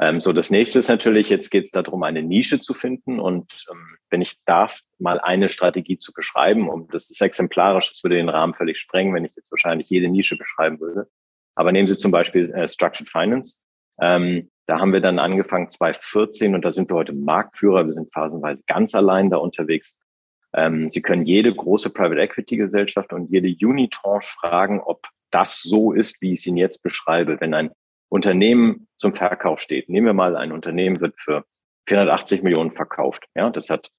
Ähm, 0.00 0.18
so, 0.18 0.32
das 0.32 0.50
nächste 0.50 0.78
ist 0.78 0.88
natürlich, 0.88 1.28
jetzt 1.28 1.50
geht 1.50 1.64
es 1.64 1.70
darum, 1.72 2.02
eine 2.02 2.22
Nische 2.22 2.58
zu 2.58 2.72
finden. 2.72 3.20
Und 3.20 3.66
ähm, 3.70 3.98
wenn 4.08 4.22
ich 4.22 4.42
darf, 4.44 4.80
mal 4.98 5.20
eine 5.20 5.50
Strategie 5.50 5.98
zu 5.98 6.12
beschreiben, 6.12 6.70
um 6.70 6.88
das 6.88 7.10
ist 7.10 7.20
exemplarisch, 7.20 7.90
das 7.90 8.02
würde 8.02 8.16
den 8.16 8.30
Rahmen 8.30 8.54
völlig 8.54 8.78
sprengen, 8.78 9.14
wenn 9.14 9.26
ich 9.26 9.36
jetzt 9.36 9.52
wahrscheinlich 9.52 9.90
jede 9.90 10.08
Nische 10.08 10.36
beschreiben 10.36 10.80
würde. 10.80 11.08
Aber 11.60 11.72
nehmen 11.72 11.86
Sie 11.86 11.96
zum 11.98 12.10
Beispiel 12.10 12.50
äh, 12.52 12.66
Structured 12.66 13.10
Finance. 13.10 13.60
Ähm, 14.00 14.50
da 14.64 14.80
haben 14.80 14.94
wir 14.94 15.02
dann 15.02 15.18
angefangen 15.18 15.68
2014 15.68 16.54
und 16.54 16.64
da 16.64 16.72
sind 16.72 16.88
wir 16.88 16.94
heute 16.94 17.12
Marktführer. 17.12 17.84
Wir 17.84 17.92
sind 17.92 18.10
phasenweise 18.14 18.62
ganz 18.66 18.94
allein 18.94 19.28
da 19.28 19.36
unterwegs. 19.36 20.00
Ähm, 20.54 20.90
Sie 20.90 21.02
können 21.02 21.26
jede 21.26 21.54
große 21.54 21.90
Private 21.92 22.18
Equity 22.18 22.56
Gesellschaft 22.56 23.12
und 23.12 23.30
jede 23.30 23.54
Unitranche 23.66 24.34
fragen, 24.40 24.80
ob 24.80 25.06
das 25.30 25.60
so 25.60 25.92
ist, 25.92 26.22
wie 26.22 26.32
ich 26.32 26.40
es 26.40 26.46
Ihnen 26.46 26.56
jetzt 26.56 26.82
beschreibe. 26.82 27.38
Wenn 27.42 27.52
ein 27.52 27.72
Unternehmen 28.08 28.88
zum 28.96 29.14
Verkauf 29.14 29.60
steht, 29.60 29.90
nehmen 29.90 30.06
wir 30.06 30.14
mal 30.14 30.36
ein 30.36 30.52
Unternehmen 30.52 31.00
wird 31.00 31.20
für 31.20 31.44
480 31.88 32.42
Millionen 32.42 32.70
verkauft. 32.70 33.26
Ja, 33.34 33.50
das 33.50 33.68
hat 33.68 33.90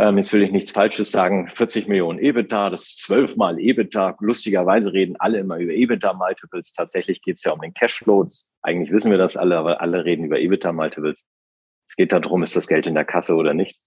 ähm, 0.00 0.16
jetzt 0.16 0.32
will 0.32 0.42
ich 0.42 0.50
nichts 0.50 0.70
Falsches 0.70 1.10
sagen, 1.10 1.48
40 1.48 1.86
Millionen 1.86 2.18
EBITDA, 2.18 2.70
das 2.70 2.82
ist 2.82 3.02
zwölfmal 3.02 3.60
EBITDA. 3.60 4.16
Lustigerweise 4.20 4.94
reden 4.94 5.16
alle 5.18 5.38
immer 5.38 5.58
über 5.58 5.74
EBITDA-Multiples. 5.74 6.72
Tatsächlich 6.72 7.20
geht 7.20 7.36
es 7.36 7.44
ja 7.44 7.52
um 7.52 7.60
den 7.60 7.74
Cashflow. 7.74 8.26
Eigentlich 8.62 8.92
wissen 8.92 9.10
wir 9.10 9.18
das 9.18 9.36
alle, 9.36 9.58
aber 9.58 9.82
alle 9.82 10.06
reden 10.06 10.24
über 10.24 10.38
EBITDA-Multiples. 10.38 11.28
Es 11.86 11.96
geht 11.96 12.12
darum, 12.12 12.42
ist 12.42 12.56
das 12.56 12.66
Geld 12.66 12.86
in 12.86 12.94
der 12.94 13.04
Kasse 13.04 13.34
oder 13.34 13.52
nicht. 13.52 13.78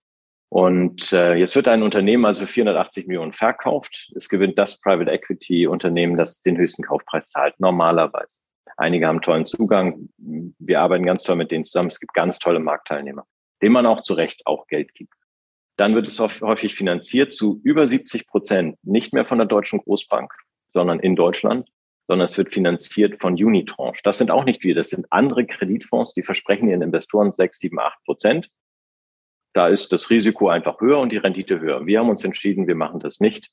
Und 0.49 1.11
äh, 1.13 1.33
jetzt 1.33 1.55
wird 1.55 1.67
ein 1.67 1.81
Unternehmen 1.81 2.25
also 2.25 2.45
480 2.45 3.07
Millionen 3.07 3.33
verkauft. 3.33 4.11
Es 4.15 4.29
gewinnt 4.29 4.59
das 4.59 4.79
Private 4.81 5.09
Equity 5.09 5.65
Unternehmen, 5.65 6.15
das 6.15 6.43
den 6.43 6.57
höchsten 6.57 6.83
Kaufpreis 6.83 7.31
zahlt, 7.31 7.59
normalerweise. 7.59 8.37
Einige 8.77 9.07
haben 9.07 9.21
tollen 9.21 9.47
Zugang. 9.47 10.09
Wir 10.17 10.79
arbeiten 10.79 11.07
ganz 11.07 11.23
toll 11.23 11.37
mit 11.37 11.49
denen 11.49 11.63
zusammen. 11.63 11.89
Es 11.89 11.99
gibt 11.99 12.13
ganz 12.13 12.37
tolle 12.37 12.59
Marktteilnehmer, 12.59 13.25
denen 13.63 13.73
man 13.73 13.87
auch 13.87 14.01
zu 14.01 14.13
Recht 14.13 14.43
auch 14.45 14.67
Geld 14.67 14.93
gibt. 14.93 15.15
Dann 15.77 15.95
wird 15.95 16.07
es 16.07 16.19
häufig 16.19 16.75
finanziert 16.75 17.33
zu 17.33 17.59
über 17.63 17.87
70 17.87 18.27
Prozent, 18.27 18.77
nicht 18.83 19.13
mehr 19.13 19.25
von 19.25 19.39
der 19.39 19.47
deutschen 19.47 19.79
Großbank, 19.79 20.31
sondern 20.69 20.99
in 20.99 21.15
Deutschland, 21.15 21.69
sondern 22.07 22.25
es 22.25 22.37
wird 22.37 22.53
finanziert 22.53 23.19
von 23.19 23.33
Unitranche. 23.33 24.01
Das 24.03 24.17
sind 24.17 24.29
auch 24.29 24.45
nicht 24.45 24.63
wir, 24.63 24.75
das 24.75 24.89
sind 24.89 25.07
andere 25.11 25.45
Kreditfonds, 25.45 26.13
die 26.13 26.23
versprechen 26.23 26.69
ihren 26.69 26.81
Investoren 26.81 27.33
6, 27.33 27.57
7, 27.57 27.79
8 27.79 28.03
Prozent. 28.05 28.49
Da 29.53 29.67
ist 29.67 29.91
das 29.93 30.09
Risiko 30.09 30.49
einfach 30.49 30.79
höher 30.81 30.99
und 30.99 31.11
die 31.11 31.17
Rendite 31.17 31.59
höher. 31.59 31.85
Wir 31.85 31.99
haben 31.99 32.09
uns 32.09 32.23
entschieden, 32.23 32.67
wir 32.67 32.75
machen 32.75 32.99
das 32.99 33.19
nicht. 33.19 33.49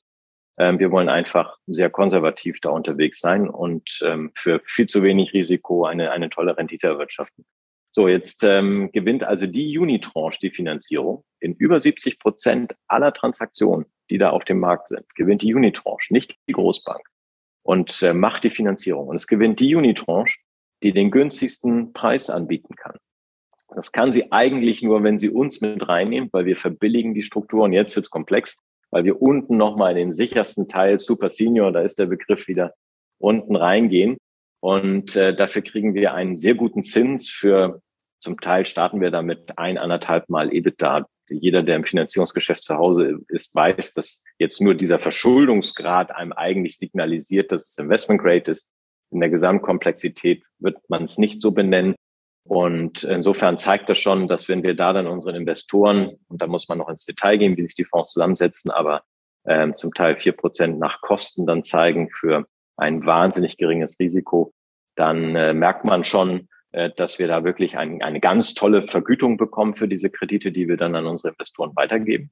Ähm, 0.57 0.79
wir 0.79 0.91
wollen 0.91 1.09
einfach 1.09 1.57
sehr 1.67 1.89
konservativ 1.89 2.59
da 2.59 2.69
unterwegs 2.69 3.19
sein 3.19 3.49
und 3.49 3.99
ähm, 4.03 4.31
für 4.35 4.61
viel 4.63 4.87
zu 4.87 5.03
wenig 5.03 5.33
Risiko 5.33 5.85
eine, 5.85 6.11
eine 6.11 6.29
tolle 6.29 6.57
Rendite 6.57 6.87
erwirtschaften. 6.87 7.45
So, 7.93 8.07
jetzt 8.07 8.43
ähm, 8.43 8.89
gewinnt 8.93 9.23
also 9.23 9.47
die 9.47 9.77
Unitranche 9.77 10.39
die 10.41 10.51
Finanzierung. 10.51 11.25
In 11.39 11.55
über 11.55 11.79
70 11.79 12.19
Prozent 12.19 12.75
aller 12.87 13.13
Transaktionen, 13.13 13.85
die 14.09 14.17
da 14.17 14.29
auf 14.29 14.45
dem 14.45 14.59
Markt 14.59 14.87
sind, 14.87 15.03
gewinnt 15.15 15.41
die 15.41 15.53
Unitranche, 15.53 16.13
nicht 16.13 16.35
die 16.47 16.53
Großbank. 16.53 17.01
Und 17.63 18.01
äh, 18.01 18.13
macht 18.13 18.43
die 18.43 18.49
Finanzierung. 18.49 19.07
Und 19.07 19.17
es 19.17 19.27
gewinnt 19.27 19.59
die 19.59 19.75
Unitranche, 19.75 20.37
die 20.83 20.93
den 20.93 21.11
günstigsten 21.11 21.93
Preis 21.93 22.29
anbieten 22.29 22.75
kann. 22.75 22.97
Das 23.75 23.91
kann 23.91 24.11
sie 24.11 24.31
eigentlich 24.31 24.81
nur, 24.81 25.03
wenn 25.03 25.17
sie 25.17 25.29
uns 25.29 25.61
mit 25.61 25.87
reinnimmt, 25.87 26.33
weil 26.33 26.45
wir 26.45 26.57
verbilligen 26.57 27.13
die 27.13 27.21
Struktur. 27.21 27.63
Und 27.63 27.73
jetzt 27.73 27.95
wird's 27.95 28.09
komplex, 28.09 28.57
weil 28.89 29.03
wir 29.03 29.21
unten 29.21 29.57
nochmal 29.57 29.91
in 29.91 29.97
den 29.97 30.11
sichersten 30.11 30.67
Teil 30.67 30.97
Super 30.99 31.29
Senior, 31.29 31.71
da 31.71 31.81
ist 31.81 31.99
der 31.99 32.07
Begriff 32.07 32.47
wieder, 32.47 32.73
unten 33.17 33.55
reingehen. 33.55 34.17
Und 34.61 35.15
äh, 35.15 35.35
dafür 35.35 35.63
kriegen 35.63 35.93
wir 35.95 36.13
einen 36.13 36.37
sehr 36.37 36.53
guten 36.53 36.83
Zins 36.83 37.29
für, 37.29 37.81
zum 38.19 38.39
Teil 38.39 38.65
starten 38.65 39.01
wir 39.01 39.09
damit 39.09 39.57
ein, 39.57 39.77
anderthalb 39.77 40.29
Mal 40.29 40.53
EBITDA. 40.53 41.07
Jeder, 41.29 41.63
der 41.63 41.77
im 41.77 41.83
Finanzierungsgeschäft 41.83 42.63
zu 42.63 42.75
Hause 42.75 43.19
ist, 43.29 43.55
weiß, 43.55 43.93
dass 43.93 44.23
jetzt 44.37 44.61
nur 44.61 44.75
dieser 44.75 44.99
Verschuldungsgrad 44.99 46.11
einem 46.11 46.31
eigentlich 46.33 46.77
signalisiert, 46.77 47.51
dass 47.51 47.69
es 47.69 47.77
Investment 47.77 48.21
Grade 48.21 48.51
ist. 48.51 48.69
In 49.11 49.19
der 49.19 49.29
Gesamtkomplexität 49.29 50.43
wird 50.59 50.77
man 50.89 51.03
es 51.03 51.17
nicht 51.17 51.41
so 51.41 51.51
benennen. 51.51 51.95
Und 52.43 53.03
insofern 53.03 53.57
zeigt 53.57 53.89
das 53.89 53.97
schon, 53.97 54.27
dass 54.27 54.49
wenn 54.49 54.63
wir 54.63 54.75
da 54.75 54.93
dann 54.93 55.07
unseren 55.07 55.35
Investoren, 55.35 56.17
und 56.27 56.41
da 56.41 56.47
muss 56.47 56.67
man 56.67 56.77
noch 56.77 56.89
ins 56.89 57.05
Detail 57.05 57.37
gehen, 57.37 57.57
wie 57.57 57.63
sich 57.63 57.75
die 57.75 57.85
Fonds 57.85 58.11
zusammensetzen, 58.11 58.69
aber 58.69 59.03
ähm, 59.45 59.75
zum 59.75 59.93
Teil 59.93 60.17
vier 60.17 60.33
Prozent 60.33 60.79
nach 60.79 61.01
Kosten 61.01 61.47
dann 61.47 61.63
zeigen 61.63 62.09
für 62.11 62.45
ein 62.77 63.05
wahnsinnig 63.05 63.57
geringes 63.57 63.99
Risiko, 63.99 64.53
dann 64.95 65.35
äh, 65.35 65.53
merkt 65.53 65.85
man 65.85 66.03
schon, 66.03 66.49
äh, 66.71 66.89
dass 66.95 67.19
wir 67.19 67.27
da 67.27 67.43
wirklich 67.43 67.77
ein, 67.77 68.01
eine 68.01 68.19
ganz 68.19 68.53
tolle 68.53 68.87
Vergütung 68.87 69.37
bekommen 69.37 69.73
für 69.73 69.87
diese 69.87 70.09
Kredite, 70.09 70.51
die 70.51 70.67
wir 70.67 70.77
dann 70.77 70.95
an 70.95 71.05
unsere 71.05 71.29
Investoren 71.29 71.75
weitergeben. 71.75 72.31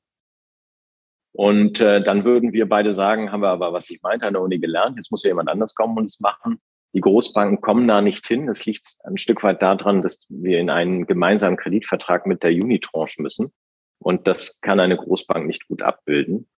Und 1.31 1.79
äh, 1.79 2.01
dann 2.03 2.25
würden 2.25 2.53
wir 2.53 2.67
beide 2.67 2.93
sagen, 2.93 3.31
haben 3.31 3.41
wir 3.41 3.49
aber, 3.49 3.71
was 3.71 3.89
ich 3.89 4.01
meinte, 4.01 4.25
an 4.25 4.33
der 4.33 4.41
Uni 4.41 4.59
gelernt, 4.59 4.97
jetzt 4.97 5.11
muss 5.11 5.23
ja 5.23 5.29
jemand 5.29 5.49
anders 5.49 5.75
kommen 5.75 5.97
und 5.97 6.05
es 6.05 6.19
machen. 6.19 6.59
Die 6.93 7.01
Großbanken 7.01 7.61
kommen 7.61 7.87
da 7.87 8.01
nicht 8.01 8.25
hin. 8.25 8.47
Das 8.47 8.65
liegt 8.65 8.97
ein 9.03 9.17
Stück 9.17 9.43
weit 9.43 9.61
daran, 9.61 10.01
dass 10.01 10.25
wir 10.29 10.59
in 10.59 10.71
einen 10.71 11.05
gemeinsamen 11.05 11.55
Kreditvertrag 11.55 12.25
mit 12.25 12.41
der 12.41 12.51
Unitranche 12.51 13.21
müssen. 13.21 13.51
Und 13.99 14.27
das 14.27 14.59
kann 14.61 14.79
eine 14.79 14.97
Großbank 14.97 15.45
nicht 15.45 15.67
gut 15.67 15.83
abbilden, 15.83 16.49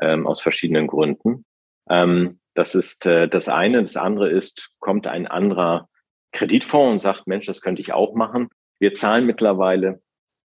ähm, 0.00 0.26
aus 0.26 0.40
verschiedenen 0.40 0.88
Gründen. 0.88 1.44
Ähm, 1.88 2.40
das 2.56 2.74
ist 2.74 3.06
äh, 3.06 3.28
das 3.28 3.48
eine. 3.48 3.80
Das 3.82 3.96
andere 3.96 4.30
ist, 4.30 4.72
kommt 4.80 5.06
ein 5.06 5.26
anderer 5.26 5.88
Kreditfonds 6.32 6.92
und 6.92 6.98
sagt, 7.00 7.26
Mensch, 7.26 7.46
das 7.46 7.60
könnte 7.60 7.82
ich 7.82 7.92
auch 7.92 8.14
machen. 8.14 8.48
Wir 8.78 8.92
zahlen 8.92 9.26
mittlerweile 9.26 10.02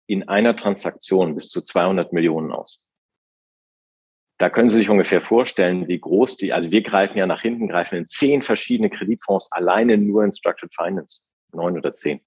in 0.07 0.27
einer 0.27 0.55
Transaktion 0.55 1.35
bis 1.35 1.49
zu 1.49 1.61
200 1.61 2.13
Millionen 2.13 2.51
aus. 2.51 2.79
Da 4.37 4.49
können 4.49 4.69
Sie 4.69 4.77
sich 4.77 4.89
ungefähr 4.89 5.21
vorstellen, 5.21 5.87
wie 5.87 5.99
groß 5.99 6.37
die, 6.37 6.51
also 6.51 6.71
wir 6.71 6.81
greifen 6.81 7.17
ja 7.17 7.27
nach 7.27 7.41
hinten, 7.41 7.67
greifen 7.67 7.95
in 7.95 8.07
zehn 8.07 8.41
verschiedene 8.41 8.89
Kreditfonds 8.89 9.51
alleine 9.51 9.97
nur 9.97 10.23
in 10.23 10.31
Structured 10.31 10.73
Finance, 10.75 11.19
neun 11.53 11.77
oder 11.77 11.95
zehn. 11.95 12.21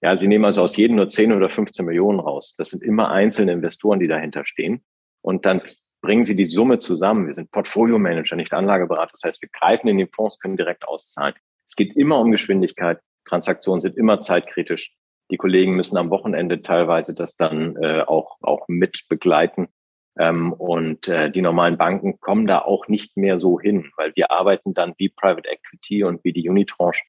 Ja, 0.00 0.16
Sie 0.16 0.26
nehmen 0.26 0.46
also 0.46 0.62
aus 0.62 0.76
jedem 0.76 0.96
nur 0.96 1.08
zehn 1.08 1.32
oder 1.32 1.48
15 1.48 1.84
Millionen 1.84 2.20
raus. 2.20 2.54
Das 2.56 2.70
sind 2.70 2.82
immer 2.82 3.10
einzelne 3.10 3.52
Investoren, 3.52 4.00
die 4.00 4.08
dahinter 4.08 4.44
stehen. 4.44 4.82
Und 5.20 5.46
dann 5.46 5.62
bringen 6.02 6.24
Sie 6.24 6.36
die 6.36 6.46
Summe 6.46 6.78
zusammen. 6.78 7.26
Wir 7.26 7.34
sind 7.34 7.50
Portfolio 7.50 7.98
Manager, 7.98 8.36
nicht 8.36 8.52
Anlageberater. 8.52 9.12
Das 9.12 9.22
heißt, 9.24 9.42
wir 9.42 9.48
greifen 9.48 9.88
in 9.88 9.98
den 9.98 10.08
Fonds, 10.08 10.38
können 10.38 10.56
direkt 10.56 10.86
auszahlen. 10.86 11.34
Es 11.66 11.76
geht 11.76 11.96
immer 11.96 12.18
um 12.18 12.30
Geschwindigkeit. 12.30 13.00
Transaktionen 13.26 13.80
sind 13.80 13.96
immer 13.96 14.20
zeitkritisch. 14.20 14.94
Die 15.30 15.36
Kollegen 15.36 15.76
müssen 15.76 15.96
am 15.96 16.10
Wochenende 16.10 16.60
teilweise 16.62 17.14
das 17.14 17.36
dann 17.36 17.76
äh, 17.76 18.02
auch, 18.02 18.36
auch 18.42 18.66
mit 18.68 19.04
begleiten. 19.08 19.68
Ähm, 20.18 20.52
und 20.52 21.08
äh, 21.08 21.30
die 21.30 21.40
normalen 21.40 21.78
Banken 21.78 22.20
kommen 22.20 22.46
da 22.46 22.58
auch 22.58 22.88
nicht 22.88 23.16
mehr 23.16 23.38
so 23.38 23.58
hin, 23.58 23.90
weil 23.96 24.12
wir 24.14 24.30
arbeiten 24.30 24.74
dann 24.74 24.94
wie 24.98 25.08
Private 25.08 25.48
Equity 25.48 26.04
und 26.04 26.22
wie 26.24 26.32
die 26.32 26.48
Unitranche 26.48 27.04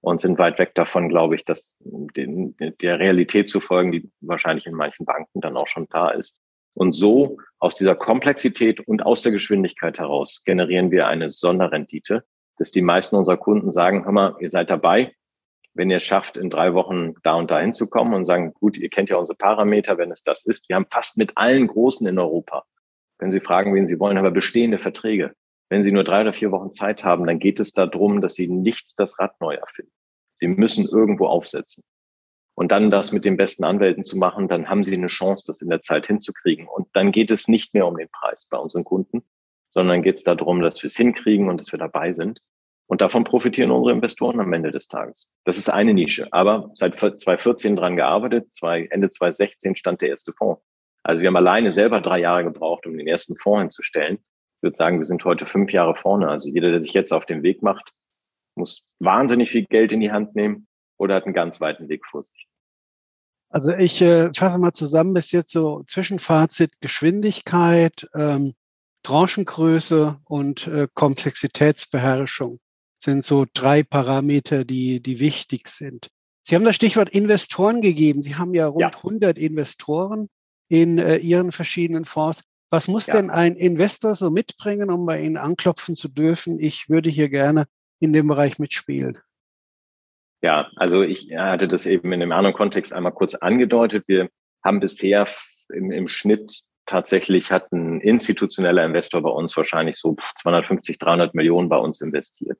und 0.00 0.20
sind 0.20 0.38
weit 0.38 0.58
weg 0.58 0.74
davon, 0.74 1.08
glaube 1.08 1.36
ich, 1.36 1.44
dass 1.44 1.76
den, 1.80 2.56
der 2.58 2.98
Realität 2.98 3.48
zu 3.48 3.60
folgen, 3.60 3.92
die 3.92 4.10
wahrscheinlich 4.20 4.66
in 4.66 4.74
manchen 4.74 5.04
Banken 5.04 5.40
dann 5.40 5.56
auch 5.56 5.68
schon 5.68 5.86
da 5.90 6.10
ist. 6.10 6.40
Und 6.74 6.92
so 6.92 7.38
aus 7.58 7.76
dieser 7.76 7.94
Komplexität 7.94 8.80
und 8.80 9.04
aus 9.04 9.22
der 9.22 9.32
Geschwindigkeit 9.32 9.98
heraus 9.98 10.42
generieren 10.44 10.90
wir 10.90 11.06
eine 11.06 11.30
Sonderrendite, 11.30 12.24
dass 12.58 12.70
die 12.70 12.82
meisten 12.82 13.16
unserer 13.16 13.36
Kunden 13.36 13.72
sagen, 13.72 14.04
hör 14.04 14.12
mal, 14.12 14.36
ihr 14.40 14.50
seid 14.50 14.70
dabei, 14.70 15.14
wenn 15.74 15.90
ihr 15.90 15.98
es 15.98 16.04
schafft, 16.04 16.36
in 16.36 16.50
drei 16.50 16.74
Wochen 16.74 17.14
da 17.22 17.34
und 17.34 17.50
da 17.50 17.60
hinzukommen 17.60 18.14
und 18.14 18.24
sagen, 18.26 18.52
gut, 18.54 18.76
ihr 18.76 18.90
kennt 18.90 19.08
ja 19.08 19.16
unsere 19.16 19.36
Parameter, 19.36 19.98
wenn 19.98 20.10
es 20.10 20.22
das 20.22 20.44
ist. 20.44 20.68
Wir 20.68 20.76
haben 20.76 20.86
fast 20.90 21.16
mit 21.16 21.36
allen 21.36 21.68
Großen 21.68 22.06
in 22.06 22.18
Europa, 22.18 22.64
wenn 23.18 23.32
Sie 23.32 23.40
fragen, 23.40 23.74
wen 23.74 23.86
Sie 23.86 23.98
wollen, 24.00 24.18
aber 24.18 24.30
bestehende 24.30 24.78
Verträge. 24.78 25.32
Wenn 25.68 25.82
Sie 25.82 25.92
nur 25.92 26.04
drei 26.04 26.22
oder 26.22 26.32
vier 26.32 26.50
Wochen 26.50 26.72
Zeit 26.72 27.04
haben, 27.04 27.26
dann 27.26 27.38
geht 27.38 27.60
es 27.60 27.72
darum, 27.72 28.20
dass 28.20 28.34
Sie 28.34 28.48
nicht 28.48 28.92
das 28.96 29.18
Rad 29.20 29.40
neu 29.40 29.54
erfinden. 29.54 29.92
Sie 30.36 30.48
müssen 30.48 30.88
irgendwo 30.88 31.26
aufsetzen. 31.26 31.84
Und 32.60 32.72
dann 32.72 32.90
das 32.90 33.10
mit 33.10 33.24
den 33.24 33.38
besten 33.38 33.64
Anwälten 33.64 34.04
zu 34.04 34.18
machen, 34.18 34.46
dann 34.46 34.68
haben 34.68 34.84
Sie 34.84 34.92
eine 34.92 35.06
Chance, 35.06 35.44
das 35.46 35.62
in 35.62 35.70
der 35.70 35.80
Zeit 35.80 36.06
hinzukriegen. 36.06 36.68
Und 36.68 36.88
dann 36.92 37.10
geht 37.10 37.30
es 37.30 37.48
nicht 37.48 37.72
mehr 37.72 37.86
um 37.86 37.96
den 37.96 38.10
Preis 38.10 38.46
bei 38.50 38.58
unseren 38.58 38.84
Kunden, 38.84 39.22
sondern 39.70 40.02
geht 40.02 40.16
es 40.16 40.24
darum, 40.24 40.60
dass 40.60 40.82
wir 40.82 40.88
es 40.88 40.94
hinkriegen 40.94 41.48
und 41.48 41.58
dass 41.58 41.72
wir 41.72 41.78
dabei 41.78 42.12
sind. 42.12 42.42
Und 42.86 43.00
davon 43.00 43.24
profitieren 43.24 43.70
unsere 43.70 43.94
Investoren 43.94 44.40
am 44.40 44.52
Ende 44.52 44.72
des 44.72 44.88
Tages. 44.88 45.26
Das 45.46 45.56
ist 45.56 45.70
eine 45.70 45.94
Nische. 45.94 46.28
Aber 46.32 46.70
seit 46.74 46.96
2014 46.96 47.76
dran 47.76 47.96
gearbeitet, 47.96 48.52
Ende 48.60 49.08
2016 49.08 49.74
stand 49.74 50.02
der 50.02 50.10
erste 50.10 50.34
Fonds. 50.34 50.62
Also 51.02 51.22
wir 51.22 51.28
haben 51.28 51.36
alleine 51.36 51.72
selber 51.72 52.02
drei 52.02 52.18
Jahre 52.18 52.44
gebraucht, 52.44 52.86
um 52.86 52.94
den 52.94 53.08
ersten 53.08 53.38
Fonds 53.38 53.60
hinzustellen. 53.60 54.16
Ich 54.16 54.64
würde 54.64 54.76
sagen, 54.76 54.98
wir 54.98 55.06
sind 55.06 55.24
heute 55.24 55.46
fünf 55.46 55.72
Jahre 55.72 55.94
vorne. 55.94 56.28
Also 56.28 56.50
jeder, 56.50 56.72
der 56.72 56.82
sich 56.82 56.92
jetzt 56.92 57.14
auf 57.14 57.24
den 57.24 57.42
Weg 57.42 57.62
macht, 57.62 57.94
muss 58.54 58.86
wahnsinnig 58.98 59.50
viel 59.50 59.64
Geld 59.64 59.92
in 59.92 60.00
die 60.00 60.12
Hand 60.12 60.36
nehmen 60.36 60.66
oder 60.98 61.14
hat 61.14 61.24
einen 61.24 61.32
ganz 61.32 61.58
weiten 61.62 61.88
Weg 61.88 62.04
vor 62.04 62.22
sich. 62.22 62.49
Also 63.50 63.72
ich 63.72 64.00
äh, 64.00 64.30
fasse 64.32 64.58
mal 64.58 64.72
zusammen 64.72 65.12
bis 65.12 65.32
jetzt 65.32 65.50
so 65.50 65.82
Zwischenfazit 65.86 66.80
Geschwindigkeit, 66.80 68.08
ähm, 68.14 68.54
Tranchengröße 69.02 70.20
und 70.24 70.66
äh, 70.68 70.86
Komplexitätsbeherrschung 70.94 72.58
sind 73.02 73.24
so 73.24 73.46
drei 73.52 73.82
Parameter, 73.82 74.64
die, 74.64 75.02
die 75.02 75.20
wichtig 75.20 75.68
sind. 75.68 76.08
Sie 76.46 76.54
haben 76.54 76.64
das 76.64 76.76
Stichwort 76.76 77.10
Investoren 77.10 77.80
gegeben. 77.80 78.22
Sie 78.22 78.36
haben 78.36 78.54
ja 78.54 78.66
rund 78.66 78.80
ja. 78.80 78.88
100 78.88 79.38
Investoren 79.38 80.28
in 80.68 80.98
äh, 80.98 81.16
Ihren 81.16 81.50
verschiedenen 81.52 82.04
Fonds. 82.04 82.44
Was 82.70 82.88
muss 82.88 83.06
ja. 83.06 83.14
denn 83.14 83.30
ein 83.30 83.56
Investor 83.56 84.14
so 84.14 84.30
mitbringen, 84.30 84.90
um 84.90 85.06
bei 85.06 85.20
Ihnen 85.20 85.36
anklopfen 85.36 85.96
zu 85.96 86.08
dürfen? 86.08 86.60
Ich 86.60 86.88
würde 86.88 87.10
hier 87.10 87.28
gerne 87.28 87.66
in 87.98 88.12
dem 88.12 88.28
Bereich 88.28 88.58
mitspielen. 88.58 89.18
Ja, 90.42 90.70
also 90.76 91.02
ich 91.02 91.36
hatte 91.36 91.68
das 91.68 91.86
eben 91.86 92.12
in 92.12 92.22
einem 92.22 92.32
anderen 92.32 92.56
Kontext 92.56 92.92
einmal 92.92 93.12
kurz 93.12 93.34
angedeutet. 93.34 94.04
Wir 94.06 94.28
haben 94.64 94.80
bisher 94.80 95.26
im, 95.72 95.90
im 95.90 96.08
Schnitt 96.08 96.62
tatsächlich 96.86 97.52
hat 97.52 97.70
ein 97.72 98.00
institutioneller 98.00 98.84
Investor 98.84 99.22
bei 99.22 99.30
uns 99.30 99.56
wahrscheinlich 99.56 99.96
so 99.96 100.16
250, 100.40 100.98
300 100.98 101.34
Millionen 101.34 101.68
bei 101.68 101.76
uns 101.76 102.00
investiert. 102.00 102.58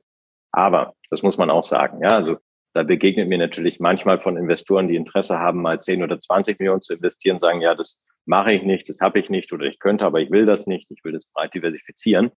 Aber, 0.53 0.95
das 1.11 1.23
muss 1.23 1.39
man 1.39 1.51
auch 1.51 1.63
sagen, 1.63 2.03
ja, 2.03 2.11
also 2.11 2.37
da 2.73 2.85
begegnet 2.85 3.29
mir 3.29 3.39
natürlich 3.39 3.81
manchmal 3.81 4.21
von 4.21 4.37
Investoren, 4.37 4.89
die 4.89 4.97
Interesse 4.97 5.39
haben, 5.39 5.63
mal 5.63 5.81
10 5.81 6.05
oder 6.05 6.21
20 6.21 6.59
Millionen 6.61 6.81
zu 6.81 6.95
investieren, 6.95 7.41
sagen, 7.41 7.61
ja, 7.61 7.75
das 7.75 8.01
mache 8.27 8.53
ich 8.53 8.63
nicht, 8.63 8.89
das 8.89 9.01
habe 9.01 9.19
ich 9.19 9.31
nicht 9.31 9.53
oder 9.53 9.67
ich 9.67 9.81
könnte, 9.81 10.05
aber 10.05 10.21
ich 10.21 10.31
will 10.31 10.47
das 10.47 10.67
nicht, 10.67 10.89
ich 10.91 11.03
will 11.03 11.13
das 11.13 11.27
breit 11.27 11.55
diversifizieren. 11.55 12.31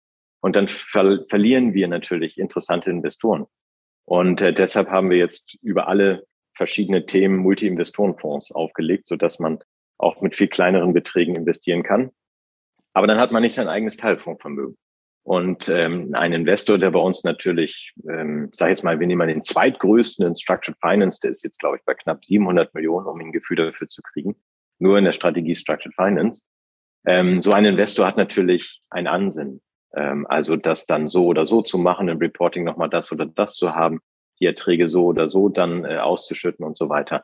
Und 0.41 0.55
dann 0.55 0.67
ver 0.67 1.25
verlieren 1.29 1.73
wir 1.73 1.87
natürlich 1.87 2.37
interessante 2.37 2.89
Investoren. 2.89 3.45
Und 4.11 4.41
äh, 4.41 4.51
deshalb 4.51 4.89
haben 4.89 5.09
wir 5.09 5.15
jetzt 5.15 5.57
über 5.61 5.87
alle 5.87 6.25
verschiedene 6.53 7.05
Themen 7.05 7.37
Multi-Investorenfonds 7.37 8.51
aufgelegt, 8.51 9.07
so 9.07 9.15
dass 9.15 9.39
man 9.39 9.59
auch 9.97 10.19
mit 10.19 10.35
viel 10.35 10.49
kleineren 10.49 10.91
Beträgen 10.91 11.37
investieren 11.37 11.81
kann. 11.81 12.11
Aber 12.91 13.07
dann 13.07 13.19
hat 13.19 13.31
man 13.31 13.41
nicht 13.41 13.55
sein 13.55 13.69
eigenes 13.69 13.95
Teilfondsvermögen. 13.95 14.77
Und 15.23 15.69
ähm, 15.69 16.13
ein 16.13 16.33
Investor, 16.33 16.77
der 16.77 16.91
bei 16.91 16.99
uns 16.99 17.23
natürlich, 17.23 17.93
ähm, 18.05 18.49
sag 18.51 18.67
jetzt 18.67 18.83
mal, 18.83 18.99
wir 18.99 19.07
nehmen 19.07 19.29
den 19.29 19.43
zweitgrößten 19.43 20.27
in 20.27 20.35
Structured 20.35 20.75
Finance, 20.81 21.21
der 21.23 21.31
ist 21.31 21.45
jetzt, 21.45 21.61
glaube 21.61 21.77
ich, 21.77 21.83
bei 21.85 21.93
knapp 21.93 22.25
700 22.25 22.73
Millionen, 22.73 23.07
um 23.07 23.17
ein 23.21 23.31
Gefühl 23.31 23.55
dafür 23.55 23.87
zu 23.87 24.01
kriegen, 24.01 24.35
nur 24.77 24.97
in 24.97 25.05
der 25.05 25.13
Strategie 25.13 25.55
Structured 25.55 25.95
Finance. 25.95 26.49
Ähm, 27.05 27.39
so 27.39 27.53
ein 27.53 27.63
Investor 27.63 28.07
hat 28.07 28.17
natürlich 28.17 28.81
ein 28.89 29.07
Ansinnen. 29.07 29.61
Ähm, 29.95 30.25
also 30.27 30.55
das 30.55 30.85
dann 30.85 31.09
so 31.09 31.25
oder 31.25 31.45
so 31.45 31.61
zu 31.61 31.77
machen, 31.77 32.07
im 32.07 32.17
Reporting 32.17 32.63
nochmal 32.63 32.89
das 32.89 33.11
oder 33.11 33.25
das 33.25 33.55
zu 33.55 33.75
haben, 33.75 33.99
die 34.39 34.45
Erträge 34.45 34.87
so 34.87 35.05
oder 35.05 35.29
so 35.29 35.49
dann 35.49 35.85
äh, 35.85 35.97
auszuschütten 35.97 36.65
und 36.65 36.77
so 36.77 36.89
weiter. 36.89 37.23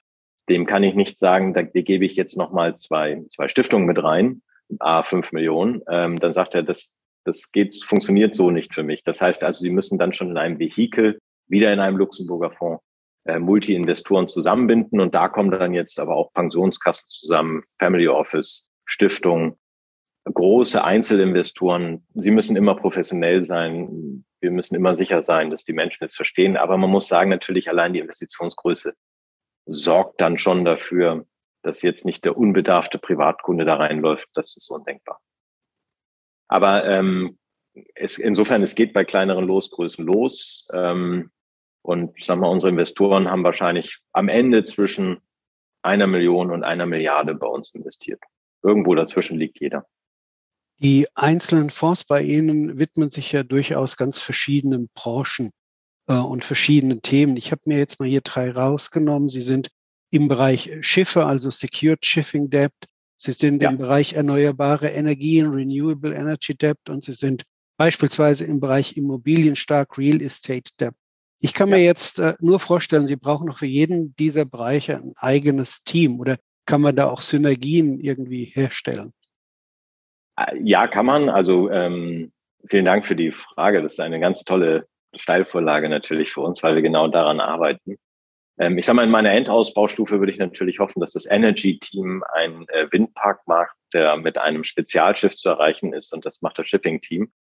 Dem 0.49 0.65
kann 0.65 0.83
ich 0.83 0.95
nicht 0.95 1.17
sagen, 1.17 1.53
da 1.53 1.61
gebe 1.61 2.05
ich 2.05 2.15
jetzt 2.15 2.37
nochmal 2.37 2.75
zwei, 2.75 3.23
zwei 3.29 3.47
Stiftungen 3.47 3.85
mit 3.85 4.01
rein, 4.01 4.41
a 4.79 5.03
fünf 5.03 5.31
Millionen. 5.33 5.81
Ähm, 5.89 6.19
dann 6.19 6.31
sagt 6.33 6.55
er, 6.55 6.63
das, 6.63 6.93
das 7.25 7.51
geht, 7.51 7.83
funktioniert 7.83 8.35
so 8.35 8.49
nicht 8.49 8.73
für 8.73 8.83
mich. 8.83 9.03
Das 9.03 9.21
heißt 9.21 9.43
also, 9.43 9.61
Sie 9.61 9.71
müssen 9.71 9.97
dann 9.97 10.13
schon 10.13 10.29
in 10.29 10.37
einem 10.37 10.59
Vehikel, 10.59 11.19
wieder 11.47 11.73
in 11.73 11.79
einem 11.79 11.97
Luxemburger 11.97 12.51
Fonds, 12.51 12.83
äh, 13.25 13.39
Multi-Investoren 13.39 14.27
zusammenbinden. 14.27 15.01
Und 15.01 15.13
da 15.13 15.27
kommen 15.27 15.51
dann 15.51 15.73
jetzt 15.73 15.99
aber 15.99 16.15
auch 16.15 16.31
Pensionskassen 16.33 17.09
zusammen, 17.09 17.61
Family 17.77 18.07
Office, 18.07 18.69
Stiftung, 18.85 19.57
große 20.33 20.83
Einzelinvestoren. 20.83 22.05
Sie 22.13 22.31
müssen 22.31 22.55
immer 22.55 22.75
professionell 22.75 23.45
sein. 23.45 24.25
Wir 24.39 24.51
müssen 24.51 24.75
immer 24.75 24.95
sicher 24.95 25.23
sein, 25.23 25.49
dass 25.49 25.63
die 25.63 25.73
Menschen 25.73 26.03
es 26.03 26.15
verstehen. 26.15 26.57
Aber 26.57 26.77
man 26.77 26.89
muss 26.89 27.07
sagen, 27.07 27.29
natürlich 27.29 27.69
allein 27.69 27.93
die 27.93 27.99
Investitionsgröße 27.99 28.93
sorgt 29.65 30.21
dann 30.21 30.37
schon 30.37 30.65
dafür, 30.65 31.25
dass 31.63 31.81
jetzt 31.81 32.05
nicht 32.05 32.23
der 32.23 32.37
unbedarfte 32.37 32.99
Privatkunde 32.99 33.65
da 33.65 33.75
reinläuft. 33.75 34.27
Das 34.33 34.55
ist 34.55 34.69
undenkbar. 34.69 35.19
Aber 36.47 36.85
ähm, 36.85 37.37
es, 37.95 38.17
insofern, 38.17 38.61
es 38.63 38.75
geht 38.75 38.93
bei 38.93 39.05
kleineren 39.05 39.45
Losgrößen 39.45 40.05
los. 40.05 40.67
Ähm, 40.73 41.31
und 41.81 42.21
sagen 42.21 42.41
wir, 42.41 42.49
unsere 42.49 42.69
Investoren 42.69 43.29
haben 43.29 43.43
wahrscheinlich 43.43 43.99
am 44.11 44.27
Ende 44.29 44.63
zwischen 44.63 45.21
einer 45.81 46.07
Million 46.07 46.51
und 46.51 46.63
einer 46.63 46.85
Milliarde 46.85 47.33
bei 47.35 47.47
uns 47.47 47.73
investiert. 47.73 48.21
Irgendwo 48.61 48.95
dazwischen 48.95 49.37
liegt 49.37 49.59
jeder. 49.59 49.85
Die 50.79 51.07
einzelnen 51.15 51.69
Fonds 51.69 52.03
bei 52.03 52.21
Ihnen 52.21 52.77
widmen 52.77 53.09
sich 53.09 53.31
ja 53.31 53.43
durchaus 53.43 53.97
ganz 53.97 54.19
verschiedenen 54.19 54.89
Branchen 54.93 55.51
äh, 56.07 56.13
und 56.13 56.45
verschiedenen 56.45 57.01
Themen. 57.01 57.35
Ich 57.35 57.51
habe 57.51 57.61
mir 57.65 57.77
jetzt 57.77 57.99
mal 57.99 58.07
hier 58.07 58.21
drei 58.21 58.51
rausgenommen. 58.51 59.29
Sie 59.29 59.41
sind 59.41 59.69
im 60.11 60.27
Bereich 60.27 60.71
Schiffe, 60.81 61.25
also 61.25 61.49
Secured 61.49 62.05
Shipping 62.05 62.49
Debt, 62.49 62.73
Sie 63.17 63.31
sind 63.31 63.61
ja. 63.61 63.69
im 63.69 63.77
Bereich 63.77 64.13
erneuerbare 64.13 64.89
Energien, 64.89 65.49
Renewable 65.49 66.13
Energy 66.13 66.55
Debt 66.55 66.77
und 66.87 67.03
Sie 67.03 67.13
sind 67.13 67.43
beispielsweise 67.77 68.45
im 68.45 68.59
Bereich 68.59 68.95
Immobilien 68.95 69.55
stark, 69.55 69.97
Real 69.97 70.21
Estate 70.21 70.71
Debt. 70.79 70.93
Ich 71.39 71.53
kann 71.53 71.69
ja. 71.69 71.77
mir 71.77 71.83
jetzt 71.83 72.19
äh, 72.19 72.35
nur 72.39 72.59
vorstellen, 72.59 73.07
Sie 73.07 73.15
brauchen 73.15 73.47
noch 73.47 73.59
für 73.59 73.65
jeden 73.65 74.15
dieser 74.15 74.45
Bereiche 74.45 74.97
ein 74.97 75.13
eigenes 75.17 75.83
Team 75.83 76.19
oder 76.19 76.37
kann 76.65 76.81
man 76.81 76.95
da 76.95 77.09
auch 77.09 77.21
Synergien 77.21 77.99
irgendwie 77.99 78.45
herstellen? 78.45 79.13
Äh, 80.37 80.57
ja, 80.63 80.87
kann 80.87 81.05
man. 81.05 81.29
Also 81.29 81.69
ähm, 81.69 82.31
vielen 82.67 82.85
Dank 82.85 83.05
für 83.05 83.15
die 83.15 83.31
Frage. 83.31 83.81
Das 83.81 83.93
ist 83.93 83.99
eine 83.99 84.19
ganz 84.19 84.43
tolle 84.43 84.87
Steilvorlage 85.15 85.89
natürlich 85.89 86.31
für 86.31 86.41
uns, 86.41 86.63
weil 86.63 86.75
wir 86.75 86.81
genau 86.81 87.07
daran 87.07 87.39
arbeiten. 87.39 87.97
Ähm, 88.59 88.77
ich 88.77 88.85
sage 88.85 88.95
mal, 88.97 89.05
in 89.05 89.11
meiner 89.11 89.31
Endausbaustufe 89.31 90.19
würde 90.19 90.31
ich 90.31 90.39
natürlich 90.39 90.79
hoffen, 90.79 90.99
dass 90.99 91.13
das 91.13 91.29
Energy-Team 91.29 92.23
ein 92.33 92.65
äh, 92.69 92.87
Windpark 92.91 93.41
macht, 93.47 93.75
der 93.93 94.17
mit 94.17 94.37
einem 94.37 94.63
Spezialschiff 94.63 95.35
zu 95.35 95.49
erreichen 95.49 95.93
ist 95.93 96.13
und 96.13 96.25
das 96.25 96.41
macht 96.41 96.59
das 96.59 96.67
Shipping-Team. 96.67 97.31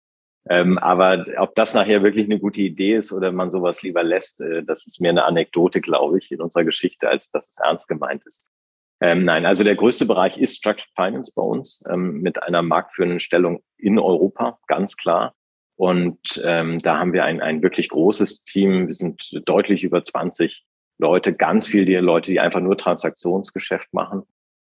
Ähm, 0.49 0.79
aber 0.79 1.27
ob 1.39 1.57
das 1.57 1.75
nachher 1.75 2.05
wirklich 2.05 2.27
eine 2.27 2.39
gute 2.39 2.61
Idee 2.61 2.97
ist 2.97 3.13
oder 3.13 3.33
man 3.33 3.51
sowas 3.51 3.83
lieber 3.83 4.05
lässt, 4.05 4.41
äh, 4.41 4.63
das 4.63 4.87
ist 4.87 5.01
mehr 5.01 5.11
eine 5.11 5.25
Anekdote, 5.25 5.81
glaube 5.81 6.19
ich, 6.19 6.31
in 6.31 6.41
unserer 6.41 6.65
Geschichte, 6.65 7.09
als 7.09 7.31
dass 7.31 7.49
es 7.51 7.59
ernst 7.59 7.89
gemeint 7.89 8.23
ist. 8.27 8.53
Ähm, 9.01 9.25
nein, 9.25 9.45
also 9.45 9.63
der 9.63 9.77
größte 9.77 10.07
Bereich 10.07 10.39
ist 10.39 10.57
Structured 10.57 10.91
Finance 10.95 11.33
bei 11.35 11.43
uns 11.43 11.85
ähm, 11.91 12.21
mit 12.23 12.43
einer 12.43 12.63
marktführenden 12.63 13.21
Stellung 13.21 13.63
in 13.77 13.99
Europa, 13.99 14.59
ganz 14.67 14.97
klar. 14.97 15.35
Und 15.79 16.41
ähm, 16.43 16.81
da 16.81 16.99
haben 16.99 17.13
wir 17.13 17.25
ein, 17.25 17.43
ein 17.43 17.63
wirklich 17.63 17.91
großes 17.91 18.45
Team. 18.45 18.87
Wir 18.87 18.95
sind 18.95 19.43
deutlich 19.45 19.85
über 19.85 20.03
20 20.03 20.65
Leute, 20.99 21.35
ganz 21.35 21.67
viel 21.67 21.85
die 21.85 21.95
Leute, 21.97 22.31
die 22.31 22.41
einfach 22.41 22.61
nur 22.61 22.79
Transaktionsgeschäft 22.79 23.93
machen 23.93 24.23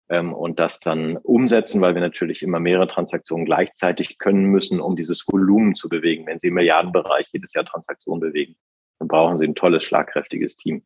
ähm, 0.08 0.32
und 0.32 0.58
das 0.58 0.80
dann 0.80 1.18
umsetzen, 1.18 1.82
weil 1.82 1.94
wir 1.94 2.00
natürlich 2.00 2.42
immer 2.42 2.60
mehrere 2.60 2.88
Transaktionen 2.88 3.44
gleichzeitig 3.44 4.18
können 4.18 4.46
müssen, 4.46 4.80
um 4.80 4.96
dieses 4.96 5.26
Volumen 5.28 5.74
zu 5.74 5.90
bewegen. 5.90 6.26
Wenn 6.26 6.38
Sie 6.38 6.48
im 6.48 6.54
Milliardenbereich 6.54 7.28
jedes 7.32 7.52
Jahr 7.52 7.66
Transaktionen 7.66 8.20
bewegen, 8.20 8.56
dann 8.98 9.08
brauchen 9.08 9.38
Sie 9.38 9.46
ein 9.46 9.54
tolles, 9.54 9.84
schlagkräftiges 9.84 10.56
Team. 10.56 10.84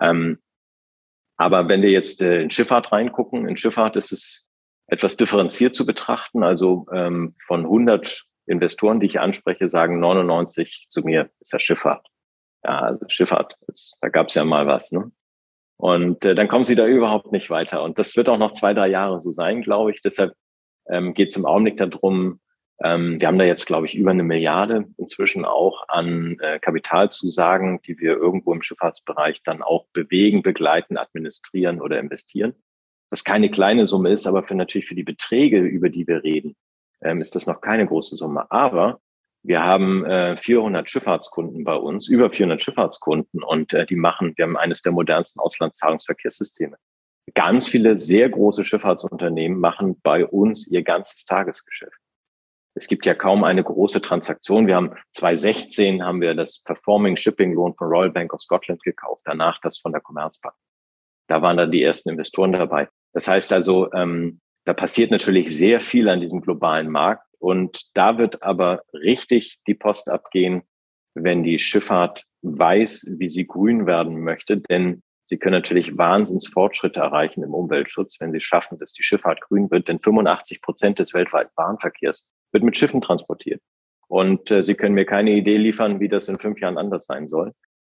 Ähm, 0.00 0.38
aber 1.36 1.68
wenn 1.68 1.82
wir 1.82 1.90
jetzt 1.90 2.22
äh, 2.22 2.42
in 2.42 2.50
Schifffahrt 2.50 2.92
reingucken, 2.92 3.48
in 3.48 3.56
Schifffahrt 3.56 3.96
ist 3.96 4.12
es 4.12 4.50
etwas 4.86 5.16
differenziert 5.16 5.74
zu 5.74 5.84
betrachten. 5.84 6.42
Also 6.42 6.86
ähm, 6.92 7.34
von 7.46 7.64
100 7.64 8.24
Investoren, 8.46 9.00
die 9.00 9.06
ich 9.06 9.20
anspreche, 9.20 9.68
sagen 9.68 10.00
99 10.00 10.86
zu 10.88 11.02
mir, 11.02 11.30
ist 11.40 11.52
das 11.52 11.62
Schifffahrt. 11.62 12.06
Ja, 12.64 12.80
also 12.80 13.04
Schifffahrt, 13.08 13.56
ist, 13.68 13.96
da 14.00 14.08
gab 14.08 14.28
es 14.28 14.34
ja 14.34 14.44
mal 14.44 14.66
was. 14.66 14.92
Ne? 14.92 15.10
Und 15.76 16.24
äh, 16.24 16.34
dann 16.34 16.48
kommen 16.48 16.64
sie 16.64 16.74
da 16.74 16.86
überhaupt 16.86 17.32
nicht 17.32 17.50
weiter. 17.50 17.82
Und 17.82 17.98
das 17.98 18.16
wird 18.16 18.28
auch 18.28 18.38
noch 18.38 18.52
zwei, 18.52 18.72
drei 18.72 18.88
Jahre 18.88 19.20
so 19.20 19.32
sein, 19.32 19.60
glaube 19.60 19.90
ich. 19.90 20.00
Deshalb 20.02 20.34
ähm, 20.88 21.14
geht 21.14 21.30
es 21.30 21.36
im 21.36 21.44
Augenblick 21.44 21.76
darum, 21.76 22.40
ähm, 22.82 23.20
wir 23.20 23.28
haben 23.28 23.38
da 23.38 23.44
jetzt, 23.44 23.66
glaube 23.66 23.86
ich, 23.86 23.94
über 23.94 24.10
eine 24.10 24.22
Milliarde 24.22 24.86
inzwischen 24.98 25.44
auch 25.44 25.88
an 25.88 26.38
äh, 26.40 26.58
Kapitalzusagen, 26.58 27.80
die 27.82 27.98
wir 27.98 28.16
irgendwo 28.16 28.52
im 28.52 28.62
Schifffahrtsbereich 28.62 29.42
dann 29.44 29.62
auch 29.62 29.86
bewegen, 29.92 30.42
begleiten, 30.42 30.98
administrieren 30.98 31.80
oder 31.80 31.98
investieren. 31.98 32.54
Was 33.10 33.24
keine 33.24 33.50
kleine 33.50 33.86
Summe 33.86 34.10
ist, 34.10 34.26
aber 34.26 34.42
für 34.42 34.54
natürlich 34.54 34.86
für 34.86 34.94
die 34.94 35.04
Beträge, 35.04 35.60
über 35.60 35.88
die 35.88 36.06
wir 36.06 36.22
reden, 36.22 36.54
ähm, 37.02 37.20
ist 37.20 37.34
das 37.34 37.46
noch 37.46 37.60
keine 37.60 37.86
große 37.86 38.16
Summe. 38.16 38.50
Aber 38.50 39.00
wir 39.42 39.62
haben 39.62 40.04
äh, 40.04 40.36
400 40.36 40.90
Schifffahrtskunden 40.90 41.64
bei 41.64 41.76
uns, 41.76 42.08
über 42.08 42.30
400 42.30 42.60
Schifffahrtskunden 42.60 43.42
und 43.42 43.72
äh, 43.72 43.86
die 43.86 43.96
machen, 43.96 44.34
wir 44.36 44.44
haben 44.44 44.56
eines 44.56 44.82
der 44.82 44.92
modernsten 44.92 45.40
Auslandszahlungsverkehrssysteme. 45.40 46.76
Ganz 47.34 47.66
viele 47.66 47.96
sehr 47.96 48.28
große 48.28 48.64
Schifffahrtsunternehmen 48.64 49.58
machen 49.58 50.00
bei 50.02 50.26
uns 50.26 50.66
ihr 50.66 50.82
ganzes 50.82 51.24
Tagesgeschäft. 51.24 51.96
Es 52.78 52.88
gibt 52.88 53.06
ja 53.06 53.14
kaum 53.14 53.42
eine 53.42 53.64
große 53.64 54.02
Transaktion. 54.02 54.66
Wir 54.66 54.76
haben 54.76 54.92
2016 55.12 56.04
haben 56.04 56.20
wir 56.20 56.34
das 56.34 56.62
Performing 56.62 57.16
Shipping 57.16 57.54
Loan 57.54 57.74
von 57.74 57.88
Royal 57.88 58.10
Bank 58.10 58.34
of 58.34 58.42
Scotland 58.42 58.82
gekauft, 58.82 59.22
danach 59.24 59.58
das 59.62 59.78
von 59.78 59.92
der 59.92 60.02
Commerzbank. 60.02 60.54
Da 61.26 61.40
waren 61.40 61.56
dann 61.56 61.70
die 61.70 61.82
ersten 61.82 62.10
Investoren 62.10 62.52
dabei. 62.52 62.88
Das 63.14 63.26
heißt 63.26 63.50
also, 63.54 63.90
ähm, 63.94 64.40
da 64.66 64.74
passiert 64.74 65.10
natürlich 65.10 65.56
sehr 65.56 65.80
viel 65.80 66.06
an 66.10 66.20
diesem 66.20 66.42
globalen 66.42 66.90
Markt 66.90 67.26
und 67.38 67.80
da 67.94 68.18
wird 68.18 68.42
aber 68.42 68.82
richtig 68.92 69.58
die 69.66 69.74
Post 69.74 70.10
abgehen, 70.10 70.62
wenn 71.14 71.42
die 71.42 71.58
Schifffahrt 71.58 72.24
weiß, 72.42 73.16
wie 73.18 73.28
sie 73.28 73.46
grün 73.46 73.86
werden 73.86 74.20
möchte, 74.20 74.58
denn 74.58 75.02
sie 75.24 75.38
können 75.38 75.54
natürlich 75.54 75.96
Wahnsinnsfortschritte 75.96 77.00
erreichen 77.00 77.42
im 77.42 77.54
Umweltschutz, 77.54 78.20
wenn 78.20 78.32
sie 78.32 78.40
schaffen, 78.40 78.78
dass 78.78 78.92
die 78.92 79.02
Schifffahrt 79.02 79.40
grün 79.40 79.70
wird, 79.70 79.88
denn 79.88 79.98
85 79.98 80.60
Prozent 80.60 80.98
des 80.98 81.14
weltweiten 81.14 81.52
Bahnverkehrs 81.56 82.28
wird 82.56 82.64
mit 82.64 82.78
Schiffen 82.78 83.02
transportiert. 83.02 83.60
Und 84.08 84.50
äh, 84.50 84.62
sie 84.62 84.74
können 84.74 84.94
mir 84.94 85.04
keine 85.04 85.32
Idee 85.32 85.58
liefern, 85.58 86.00
wie 86.00 86.08
das 86.08 86.26
in 86.28 86.38
fünf 86.38 86.58
Jahren 86.58 86.78
anders 86.78 87.04
sein 87.04 87.28
soll. 87.28 87.52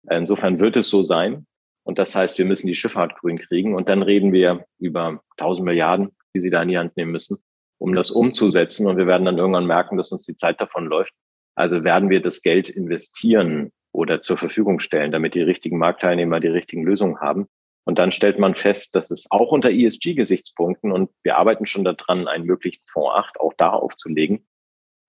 Insofern 0.10 0.60
wird 0.60 0.76
es 0.78 0.90
so 0.90 1.04
sein. 1.04 1.46
Und 1.84 2.00
das 2.00 2.16
heißt, 2.16 2.40
wir 2.40 2.46
müssen 2.46 2.66
die 2.66 2.74
Schifffahrt 2.74 3.20
grün 3.20 3.38
kriegen. 3.38 3.76
Und 3.76 3.88
dann 3.88 4.02
reden 4.02 4.32
wir 4.32 4.66
über 4.80 5.22
1000 5.38 5.64
Milliarden, 5.64 6.10
die 6.34 6.40
sie 6.40 6.50
da 6.50 6.64
in 6.64 6.70
die 6.70 6.78
Hand 6.80 6.98
nehmen 6.98 7.12
müssen, 7.12 7.38
um 7.78 7.94
das 7.94 8.10
umzusetzen. 8.10 8.88
Und 8.88 8.98
wir 8.98 9.06
werden 9.06 9.26
dann 9.26 9.38
irgendwann 9.38 9.68
merken, 9.68 9.96
dass 9.96 10.12
uns 10.12 10.26
die 10.26 10.36
Zeit 10.36 10.60
davon 10.60 10.88
läuft. 10.88 11.14
Also 11.56 11.84
werden 11.84 12.10
wir 12.10 12.22
das 12.22 12.42
Geld 12.42 12.68
investieren 12.68 13.72
oder 13.92 14.22
zur 14.22 14.38
Verfügung 14.38 14.80
stellen, 14.80 15.12
damit 15.12 15.36
die 15.36 15.42
richtigen 15.42 15.78
Marktteilnehmer 15.78 16.40
die 16.40 16.48
richtigen 16.48 16.84
Lösungen 16.84 17.20
haben. 17.20 17.48
Und 17.88 18.00
dann 18.00 18.12
stellt 18.12 18.38
man 18.38 18.54
fest, 18.54 18.96
dass 18.96 19.12
es 19.12 19.32
auch 19.32 19.54
unter 19.54 19.72
ESG-Gesichtspunkten, 19.72 20.92
und 20.92 21.10
wir 21.24 21.38
arbeiten 21.38 21.66
schon 21.66 21.86
daran, 21.86 22.28
einen 22.28 22.44
möglichen 22.44 22.84
Fonds 22.86 23.16
8 23.16 23.40
auch 23.40 23.54
da 23.56 23.70
aufzulegen, 23.70 24.46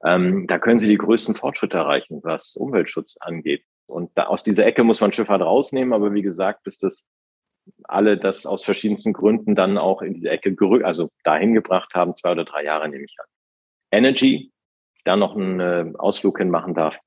ähm, 0.04 0.46
da 0.46 0.60
können 0.60 0.78
Sie 0.78 0.86
die 0.86 0.96
größten 0.96 1.34
Fortschritte 1.34 1.76
erreichen, 1.76 2.20
was 2.22 2.54
Umweltschutz 2.54 3.16
angeht. 3.20 3.64
Und 3.86 4.12
da, 4.14 4.26
aus 4.26 4.44
dieser 4.44 4.64
Ecke 4.64 4.84
muss 4.84 5.00
man 5.00 5.10
Schifffahrt 5.10 5.42
rausnehmen, 5.42 5.92
aber 5.92 6.14
wie 6.14 6.22
gesagt, 6.22 6.62
bis 6.62 6.78
das 6.78 7.10
alle 7.82 8.16
das 8.16 8.46
aus 8.46 8.64
verschiedensten 8.64 9.12
Gründen 9.12 9.56
dann 9.56 9.76
auch 9.76 10.00
in 10.00 10.14
diese 10.14 10.30
Ecke 10.30 10.54
gerückt, 10.54 10.84
also 10.84 11.10
dahin 11.24 11.54
gebracht 11.54 11.94
haben, 11.94 12.14
zwei 12.14 12.30
oder 12.30 12.44
drei 12.44 12.62
Jahre 12.62 12.88
nehme 12.88 13.04
ich 13.04 13.16
an. 13.18 13.26
Energy, 13.90 14.52
da 15.04 15.16
noch 15.16 15.34
einen 15.34 15.58
äh, 15.58 15.92
Ausflug 15.98 16.38
hin 16.38 16.50
machen 16.50 16.74
darf. 16.74 17.00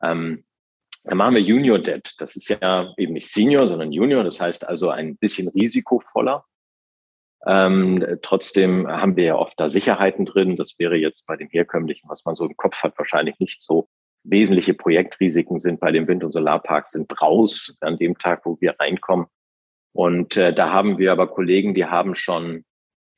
Ähm, 0.00 0.44
dann 1.06 1.18
machen 1.18 1.36
wir 1.36 1.42
Junior 1.42 1.78
Debt. 1.78 2.14
Das 2.18 2.34
ist 2.34 2.48
ja 2.48 2.92
eben 2.96 3.12
nicht 3.12 3.28
Senior, 3.28 3.66
sondern 3.66 3.92
Junior. 3.92 4.24
Das 4.24 4.40
heißt 4.40 4.68
also 4.68 4.90
ein 4.90 5.16
bisschen 5.16 5.48
risikovoller. 5.48 6.44
Ähm, 7.46 8.04
trotzdem 8.22 8.88
haben 8.88 9.14
wir 9.14 9.24
ja 9.24 9.36
oft 9.36 9.58
da 9.58 9.68
Sicherheiten 9.68 10.24
drin. 10.24 10.56
Das 10.56 10.78
wäre 10.78 10.96
jetzt 10.96 11.24
bei 11.26 11.36
dem 11.36 11.48
herkömmlichen, 11.48 12.08
was 12.08 12.24
man 12.24 12.34
so 12.34 12.44
im 12.44 12.56
Kopf 12.56 12.82
hat, 12.82 12.98
wahrscheinlich 12.98 13.38
nicht 13.38 13.62
so. 13.62 13.88
Wesentliche 14.24 14.74
Projektrisiken 14.74 15.60
sind 15.60 15.78
bei 15.78 15.92
den 15.92 16.08
Wind- 16.08 16.24
und 16.24 16.32
Solarparks 16.32 16.90
sind 16.90 17.22
raus 17.22 17.76
an 17.80 17.98
dem 17.98 18.18
Tag, 18.18 18.44
wo 18.44 18.60
wir 18.60 18.74
reinkommen. 18.80 19.26
Und 19.92 20.36
äh, 20.36 20.52
da 20.52 20.72
haben 20.72 20.98
wir 20.98 21.12
aber 21.12 21.28
Kollegen, 21.28 21.72
die 21.72 21.86
haben 21.86 22.16
schon 22.16 22.64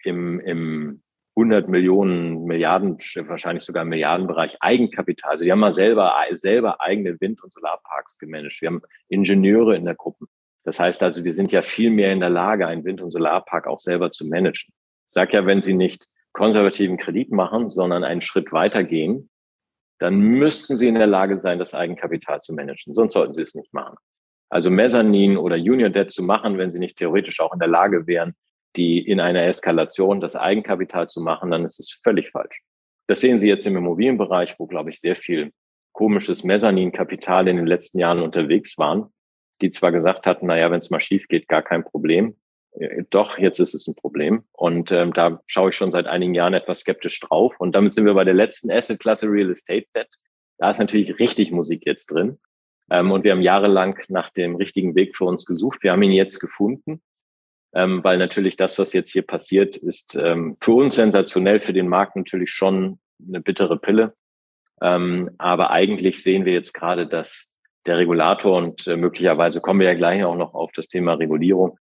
im, 0.04 0.38
im 0.40 1.02
100 1.38 1.68
Millionen, 1.68 2.44
Milliarden, 2.46 2.98
wahrscheinlich 3.28 3.62
sogar 3.62 3.84
im 3.84 3.90
Milliardenbereich 3.90 4.56
Eigenkapital. 4.60 5.32
Also 5.32 5.44
die 5.44 5.52
haben 5.52 5.60
mal 5.60 5.72
selber, 5.72 6.12
selber 6.32 6.80
eigene 6.80 7.20
Wind- 7.20 7.44
und 7.44 7.52
Solarparks 7.52 8.18
gemanagt. 8.18 8.60
Wir 8.60 8.68
haben 8.68 8.82
Ingenieure 9.08 9.76
in 9.76 9.84
der 9.84 9.94
Gruppe. 9.94 10.26
Das 10.64 10.80
heißt 10.80 11.00
also, 11.04 11.22
wir 11.22 11.32
sind 11.32 11.52
ja 11.52 11.62
viel 11.62 11.90
mehr 11.90 12.12
in 12.12 12.18
der 12.18 12.30
Lage, 12.30 12.66
einen 12.66 12.84
Wind- 12.84 13.00
und 13.00 13.10
Solarpark 13.10 13.68
auch 13.68 13.78
selber 13.78 14.10
zu 14.10 14.26
managen. 14.26 14.74
Ich 15.06 15.14
sage 15.14 15.34
ja, 15.34 15.46
wenn 15.46 15.62
Sie 15.62 15.74
nicht 15.74 16.08
konservativen 16.32 16.96
Kredit 16.96 17.30
machen, 17.30 17.70
sondern 17.70 18.02
einen 18.02 18.20
Schritt 18.20 18.52
weiter 18.52 18.82
gehen, 18.82 19.30
dann 20.00 20.18
müssten 20.18 20.76
Sie 20.76 20.88
in 20.88 20.96
der 20.96 21.06
Lage 21.06 21.36
sein, 21.36 21.60
das 21.60 21.72
Eigenkapital 21.72 22.40
zu 22.40 22.52
managen. 22.52 22.94
Sonst 22.94 23.12
sollten 23.12 23.34
Sie 23.34 23.42
es 23.42 23.54
nicht 23.54 23.72
machen. 23.72 23.96
Also 24.50 24.70
Mezzanin 24.70 25.36
oder 25.36 25.56
Junior 25.56 25.90
Debt 25.90 26.10
zu 26.10 26.24
machen, 26.24 26.58
wenn 26.58 26.70
Sie 26.70 26.80
nicht 26.80 26.98
theoretisch 26.98 27.38
auch 27.38 27.52
in 27.52 27.60
der 27.60 27.68
Lage 27.68 28.06
wären, 28.08 28.34
die 28.76 28.98
in 29.00 29.20
einer 29.20 29.44
Eskalation 29.44 30.20
das 30.20 30.36
Eigenkapital 30.36 31.08
zu 31.08 31.20
machen, 31.20 31.50
dann 31.50 31.64
ist 31.64 31.80
es 31.80 31.98
völlig 32.02 32.30
falsch. 32.30 32.62
Das 33.06 33.20
sehen 33.20 33.38
Sie 33.38 33.48
jetzt 33.48 33.66
im 33.66 33.76
Immobilienbereich, 33.76 34.56
wo, 34.58 34.66
glaube 34.66 34.90
ich, 34.90 35.00
sehr 35.00 35.16
viel 35.16 35.52
komisches 35.92 36.44
Mezzaninkapital 36.44 37.48
in 37.48 37.56
den 37.56 37.66
letzten 37.66 37.98
Jahren 37.98 38.20
unterwegs 38.20 38.76
waren, 38.78 39.06
die 39.62 39.70
zwar 39.70 39.90
gesagt 39.92 40.26
hatten, 40.26 40.46
naja, 40.46 40.70
wenn 40.70 40.78
es 40.78 40.90
mal 40.90 41.00
schief 41.00 41.26
geht, 41.26 41.48
gar 41.48 41.62
kein 41.62 41.84
Problem. 41.84 42.36
Äh, 42.72 43.04
doch, 43.10 43.38
jetzt 43.38 43.58
ist 43.58 43.74
es 43.74 43.88
ein 43.88 43.94
Problem. 43.94 44.44
Und 44.52 44.92
ähm, 44.92 45.12
da 45.12 45.40
schaue 45.46 45.70
ich 45.70 45.76
schon 45.76 45.90
seit 45.90 46.06
einigen 46.06 46.34
Jahren 46.34 46.54
etwas 46.54 46.80
skeptisch 46.80 47.18
drauf. 47.20 47.56
Und 47.58 47.74
damit 47.74 47.94
sind 47.94 48.04
wir 48.04 48.14
bei 48.14 48.24
der 48.24 48.34
letzten 48.34 48.70
Asset-Klasse 48.70 49.26
Real 49.26 49.50
Estate 49.50 49.86
Debt. 49.96 50.08
Da 50.58 50.70
ist 50.70 50.78
natürlich 50.78 51.18
richtig 51.18 51.50
Musik 51.50 51.84
jetzt 51.86 52.06
drin. 52.12 52.38
Ähm, 52.90 53.10
und 53.10 53.24
wir 53.24 53.32
haben 53.32 53.42
jahrelang 53.42 53.98
nach 54.08 54.30
dem 54.30 54.56
richtigen 54.56 54.94
Weg 54.94 55.16
für 55.16 55.24
uns 55.24 55.46
gesucht. 55.46 55.82
Wir 55.82 55.92
haben 55.92 56.02
ihn 56.02 56.12
jetzt 56.12 56.38
gefunden 56.40 57.00
ähm, 57.78 58.02
weil 58.02 58.18
natürlich 58.18 58.56
das, 58.56 58.76
was 58.80 58.92
jetzt 58.92 59.12
hier 59.12 59.22
passiert, 59.22 59.76
ist 59.76 60.16
ähm, 60.20 60.52
für 60.60 60.72
uns 60.72 60.96
sensationell, 60.96 61.60
für 61.60 61.72
den 61.72 61.86
Markt 61.86 62.16
natürlich 62.16 62.50
schon 62.50 62.98
eine 63.24 63.40
bittere 63.40 63.78
Pille. 63.78 64.14
Ähm, 64.82 65.30
aber 65.38 65.70
eigentlich 65.70 66.20
sehen 66.20 66.44
wir 66.44 66.52
jetzt 66.52 66.72
gerade, 66.72 67.06
dass 67.06 67.56
der 67.86 67.98
Regulator 67.98 68.58
und 68.58 68.88
äh, 68.88 68.96
möglicherweise 68.96 69.60
kommen 69.60 69.78
wir 69.78 69.86
ja 69.86 69.94
gleich 69.94 70.24
auch 70.24 70.34
noch 70.34 70.54
auf 70.54 70.72
das 70.72 70.88
Thema 70.88 71.14
Regulierung, 71.14 71.78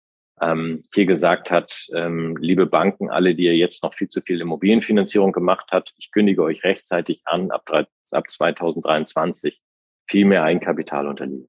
ähm, 0.40 0.84
hier 0.94 1.06
gesagt 1.06 1.50
hat, 1.50 1.88
ähm, 1.92 2.36
liebe 2.36 2.66
Banken, 2.66 3.10
alle, 3.10 3.34
die 3.34 3.46
ihr 3.46 3.56
jetzt 3.56 3.82
noch 3.82 3.94
viel 3.94 4.08
zu 4.08 4.20
viel 4.20 4.40
Immobilienfinanzierung 4.40 5.32
gemacht 5.32 5.70
habt, 5.72 5.92
ich 5.98 6.12
kündige 6.12 6.44
euch 6.44 6.62
rechtzeitig 6.62 7.22
an, 7.24 7.50
ab, 7.50 7.68
ab 8.12 8.30
2023 8.30 9.60
viel 10.06 10.24
mehr 10.24 10.44
Eigenkapital 10.44 11.08
unterliegen. 11.08 11.48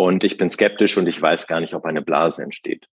Und 0.00 0.24
ich 0.24 0.38
bin 0.38 0.48
skeptisch 0.48 0.96
und 0.96 1.06
ich 1.08 1.20
weiß 1.20 1.46
gar 1.46 1.60
nicht, 1.60 1.74
ob 1.74 1.84
eine 1.84 2.00
Blase 2.00 2.42
entsteht. 2.42 2.86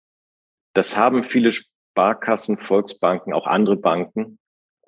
Das 0.73 0.97
haben 0.97 1.23
viele 1.23 1.53
Sparkassen, 1.53 2.57
Volksbanken, 2.57 3.31
auch 3.31 3.47
andere 3.47 3.77
Banken 3.77 4.39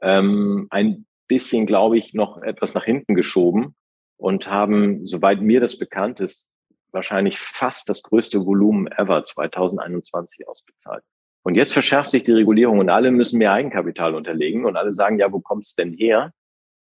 ähm, 0.02 0.68
ein 0.70 1.06
bisschen, 1.30 1.66
glaube 1.66 1.98
ich, 1.98 2.14
noch 2.14 2.42
etwas 2.42 2.74
nach 2.74 2.84
hinten 2.84 3.16
geschoben 3.16 3.74
und 4.18 4.50
haben, 4.50 5.06
soweit 5.06 5.40
mir 5.40 5.62
das 5.62 5.78
bekannt 5.80 6.20
ist, 6.20 6.50
wahrscheinlich 6.92 7.40
fast 7.40 7.88
das 7.88 8.04
größte 8.04 8.46
Volumen 8.46 8.88
ever 8.88 9.24
2021 9.24 10.46
ausbezahlt. 10.46 11.06
Und 11.44 11.56
jetzt 11.56 11.72
verschärft 11.72 12.12
sich 12.12 12.24
die 12.24 12.34
Regulierung 12.34 12.80
und 12.80 12.90
alle 12.90 13.12
müssen 13.12 13.38
mehr 13.38 13.54
Eigenkapital 13.54 14.14
unterlegen 14.14 14.66
und 14.66 14.76
alle 14.76 14.92
sagen, 14.92 15.20
ja, 15.20 15.32
wo 15.32 15.40
kommt 15.40 15.64
es 15.64 15.74
denn 15.74 15.94
her? 15.94 16.34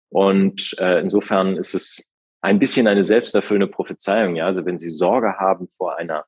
Und 0.09 0.75
äh, 0.81 0.99
insofern 0.99 1.57
ist 1.57 1.77
es 1.77 2.12
ein 2.43 2.59
bisschen 2.59 2.87
eine 2.87 3.05
selbsterfüllende 3.05 3.69
Prophezeiung. 3.69 4.37
Ja, 4.37 4.47
also 4.47 4.67
wenn 4.67 4.79
Sie 4.79 4.91
Sorge 4.91 5.39
haben 5.39 5.69
vor 5.69 5.97
einer 5.97 6.25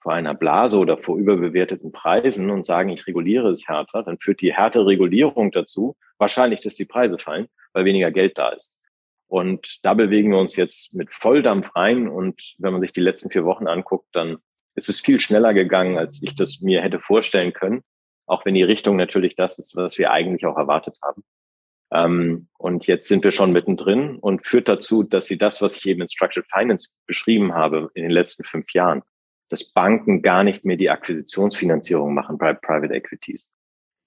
vor 0.00 0.12
einer 0.12 0.34
Blase 0.34 0.78
oder 0.78 0.96
vor 0.96 1.18
überbewerteten 1.18 1.90
Preisen 1.90 2.50
und 2.50 2.64
sagen, 2.64 2.90
ich 2.90 3.06
reguliere 3.06 3.50
es 3.50 3.66
härter, 3.66 4.04
dann 4.04 4.18
führt 4.18 4.40
die 4.40 4.54
härtere 4.54 4.86
Regulierung 4.86 5.50
dazu, 5.50 5.96
wahrscheinlich, 6.18 6.60
dass 6.60 6.76
die 6.76 6.84
Preise 6.84 7.18
fallen, 7.18 7.48
weil 7.72 7.84
weniger 7.84 8.10
Geld 8.12 8.38
da 8.38 8.50
ist. 8.50 8.78
Und 9.26 9.84
da 9.84 9.94
bewegen 9.94 10.30
wir 10.30 10.38
uns 10.38 10.56
jetzt 10.56 10.94
mit 10.94 11.12
Volldampf 11.12 11.74
rein. 11.76 12.08
Und 12.08 12.54
wenn 12.58 12.72
man 12.72 12.80
sich 12.80 12.92
die 12.92 13.00
letzten 13.00 13.30
vier 13.30 13.44
Wochen 13.44 13.66
anguckt, 13.66 14.06
dann 14.12 14.38
ist 14.74 14.88
es 14.88 15.00
viel 15.00 15.20
schneller 15.20 15.52
gegangen, 15.52 15.98
als 15.98 16.22
ich 16.22 16.34
das 16.34 16.60
mir 16.60 16.80
hätte 16.80 17.00
vorstellen 17.00 17.52
können. 17.52 17.82
Auch 18.26 18.44
wenn 18.44 18.54
die 18.54 18.62
Richtung 18.62 18.96
natürlich 18.96 19.36
das 19.36 19.58
ist, 19.58 19.76
was 19.76 19.98
wir 19.98 20.10
eigentlich 20.12 20.46
auch 20.46 20.56
erwartet 20.56 20.98
haben. 21.02 21.24
Ähm, 21.92 22.48
und 22.58 22.86
jetzt 22.86 23.08
sind 23.08 23.24
wir 23.24 23.30
schon 23.30 23.52
mittendrin 23.52 24.16
und 24.16 24.46
führt 24.46 24.68
dazu, 24.68 25.02
dass 25.02 25.26
sie 25.26 25.38
das, 25.38 25.62
was 25.62 25.76
ich 25.76 25.86
eben 25.86 26.02
in 26.02 26.08
Structured 26.08 26.46
Finance 26.50 26.88
beschrieben 27.06 27.54
habe 27.54 27.90
in 27.94 28.02
den 28.02 28.10
letzten 28.10 28.44
fünf 28.44 28.72
Jahren, 28.74 29.02
dass 29.48 29.64
Banken 29.64 30.22
gar 30.22 30.44
nicht 30.44 30.64
mehr 30.64 30.76
die 30.76 30.90
Akquisitionsfinanzierung 30.90 32.12
machen 32.12 32.36
bei 32.36 32.52
Private 32.52 32.92
Equities. 32.92 33.50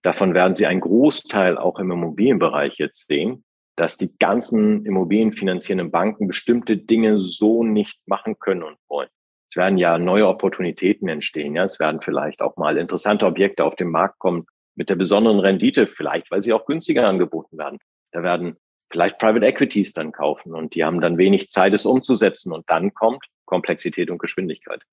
Davon 0.03 0.33
werden 0.33 0.55
sie 0.55 0.65
einen 0.65 0.81
Großteil 0.81 1.57
auch 1.57 1.79
im 1.79 1.91
Immobilienbereich 1.91 2.77
jetzt 2.77 3.07
sehen, 3.07 3.43
dass 3.75 3.97
die 3.97 4.15
ganzen 4.17 4.85
immobilienfinanzierenden 4.85 5.91
Banken 5.91 6.27
bestimmte 6.27 6.77
Dinge 6.77 7.19
so 7.19 7.63
nicht 7.63 7.99
machen 8.05 8.37
können 8.39 8.63
und 8.63 8.77
wollen. 8.87 9.09
Es 9.49 9.55
werden 9.55 9.77
ja 9.77 9.97
neue 9.97 10.27
Opportunitäten 10.27 11.09
entstehen. 11.09 11.55
Ja, 11.55 11.63
es 11.63 11.79
werden 11.79 12.01
vielleicht 12.01 12.41
auch 12.41 12.57
mal 12.57 12.77
interessante 12.77 13.25
Objekte 13.25 13.63
auf 13.63 13.75
den 13.75 13.89
Markt 13.89 14.19
kommen, 14.19 14.45
mit 14.75 14.89
der 14.89 14.95
besonderen 14.95 15.39
Rendite, 15.39 15.87
vielleicht 15.87 16.31
weil 16.31 16.41
sie 16.41 16.53
auch 16.53 16.65
günstiger 16.65 17.07
angeboten 17.07 17.57
werden. 17.57 17.79
Da 18.11 18.23
werden 18.23 18.57
vielleicht 18.91 19.19
Private 19.19 19.45
Equities 19.45 19.93
dann 19.93 20.11
kaufen 20.11 20.53
und 20.53 20.75
die 20.75 20.83
haben 20.83 21.01
dann 21.01 21.17
wenig 21.17 21.49
Zeit, 21.49 21.73
es 21.73 21.85
umzusetzen 21.85 22.51
und 22.51 22.69
dann 22.69 22.93
kommt 22.93 23.25
Komplexität 23.45 24.09
und 24.09 24.19
Geschwindigkeit. 24.19 24.83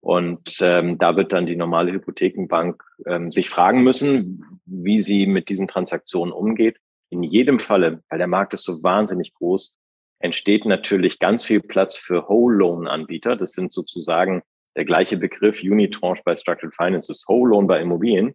Und 0.00 0.58
ähm, 0.60 0.98
da 0.98 1.16
wird 1.16 1.32
dann 1.32 1.46
die 1.46 1.56
normale 1.56 1.92
Hypothekenbank 1.92 2.82
ähm, 3.06 3.32
sich 3.32 3.50
fragen 3.50 3.82
müssen, 3.82 4.60
wie 4.64 5.00
sie 5.00 5.26
mit 5.26 5.48
diesen 5.48 5.66
Transaktionen 5.66 6.32
umgeht. 6.32 6.78
In 7.10 7.22
jedem 7.22 7.58
Falle, 7.58 8.02
weil 8.08 8.18
der 8.18 8.28
Markt 8.28 8.54
ist 8.54 8.64
so 8.64 8.82
wahnsinnig 8.82 9.34
groß, 9.34 9.76
entsteht 10.20 10.66
natürlich 10.66 11.18
ganz 11.18 11.44
viel 11.44 11.60
Platz 11.60 11.96
für 11.96 12.28
Whole 12.28 12.56
Loan 12.56 12.86
Anbieter. 12.86 13.36
Das 13.36 13.52
sind 13.52 13.72
sozusagen 13.72 14.42
der 14.76 14.84
gleiche 14.84 15.16
Begriff 15.16 15.62
Unitranche 15.62 16.22
bei 16.24 16.36
Structured 16.36 16.74
Finance 16.74 17.10
ist 17.10 17.28
Whole 17.28 17.50
Loan 17.50 17.66
bei 17.66 17.80
Immobilien. 17.80 18.34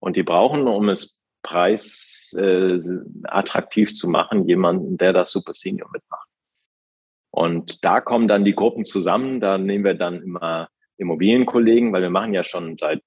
Und 0.00 0.16
die 0.16 0.22
brauchen, 0.22 0.66
um 0.66 0.88
es 0.88 1.20
preisattraktiv 1.42 3.90
äh, 3.90 3.94
zu 3.94 4.08
machen, 4.08 4.48
jemanden, 4.48 4.96
der 4.98 5.12
das 5.12 5.30
Super 5.30 5.54
Senior 5.54 5.88
mitmacht. 5.92 6.28
Und 7.30 7.84
da 7.84 8.00
kommen 8.00 8.26
dann 8.28 8.44
die 8.44 8.54
Gruppen 8.54 8.84
zusammen. 8.84 9.40
Da 9.40 9.58
nehmen 9.58 9.84
wir 9.84 9.94
dann 9.94 10.22
immer 10.22 10.68
Immobilienkollegen, 10.96 11.92
weil 11.92 12.02
wir 12.02 12.10
machen 12.10 12.34
ja 12.34 12.44
schon 12.44 12.76
seit 12.78 13.02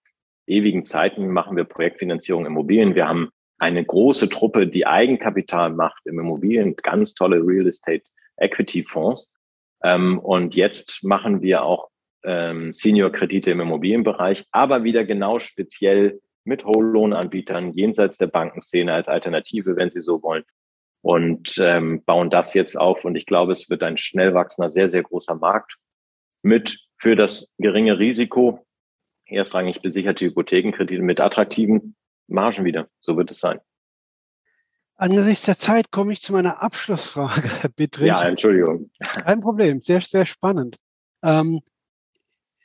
ewigen 0.47 0.83
Zeiten, 0.83 1.29
machen 1.29 1.55
wir 1.55 1.65
Projektfinanzierung 1.65 2.45
Immobilien. 2.45 2.95
Wir 2.95 3.07
haben 3.07 3.29
eine 3.59 3.83
große 3.83 4.29
Truppe, 4.29 4.67
die 4.67 4.87
Eigenkapital 4.87 5.71
macht 5.71 6.01
im 6.05 6.19
Immobilien, 6.19 6.75
ganz 6.75 7.13
tolle 7.13 7.37
Real 7.37 7.67
Estate 7.67 8.03
Equity 8.37 8.83
Fonds. 8.83 9.35
Ähm, 9.83 10.19
und 10.19 10.55
jetzt 10.55 11.03
machen 11.03 11.41
wir 11.41 11.63
auch 11.63 11.89
ähm, 12.23 12.73
Senior-Kredite 12.73 13.51
im 13.51 13.59
Immobilienbereich, 13.59 14.45
aber 14.51 14.83
wieder 14.83 15.05
genau 15.05 15.39
speziell 15.39 16.19
mit 16.43 16.65
Whole-Loan-Anbietern 16.65 17.73
jenseits 17.73 18.17
der 18.17 18.27
Bankenszene 18.27 18.93
als 18.93 19.07
Alternative, 19.07 19.75
wenn 19.75 19.89
Sie 19.89 20.01
so 20.01 20.21
wollen. 20.21 20.43
Und 21.01 21.57
ähm, 21.57 22.03
bauen 22.05 22.29
das 22.29 22.53
jetzt 22.53 22.77
auf. 22.77 23.03
Und 23.03 23.15
ich 23.15 23.25
glaube, 23.25 23.51
es 23.51 23.69
wird 23.69 23.83
ein 23.83 23.97
schnell 23.97 24.33
wachsender, 24.33 24.69
sehr, 24.69 24.89
sehr 24.89 25.03
großer 25.03 25.35
Markt 25.35 25.75
mit 26.41 26.79
für 26.97 27.15
das 27.15 27.53
geringe 27.57 27.99
Risiko 27.99 28.65
erstrangig 29.25 29.81
besicherte 29.81 30.25
Hypothekenkredite 30.25 31.01
mit 31.01 31.19
attraktiven 31.19 31.95
Margen 32.27 32.65
wieder. 32.65 32.87
So 33.01 33.17
wird 33.17 33.31
es 33.31 33.39
sein. 33.39 33.59
Angesichts 34.95 35.45
der 35.45 35.57
Zeit 35.57 35.91
komme 35.91 36.13
ich 36.13 36.21
zu 36.21 36.33
meiner 36.33 36.61
Abschlussfrage, 36.61 37.49
Herr 37.61 37.69
Bittrich. 37.69 38.07
Ja, 38.07 38.23
Entschuldigung. 38.23 38.91
Kein 39.23 39.41
Problem, 39.41 39.81
sehr, 39.81 40.01
sehr 40.01 40.25
spannend. 40.25 40.77
Ähm, 41.23 41.61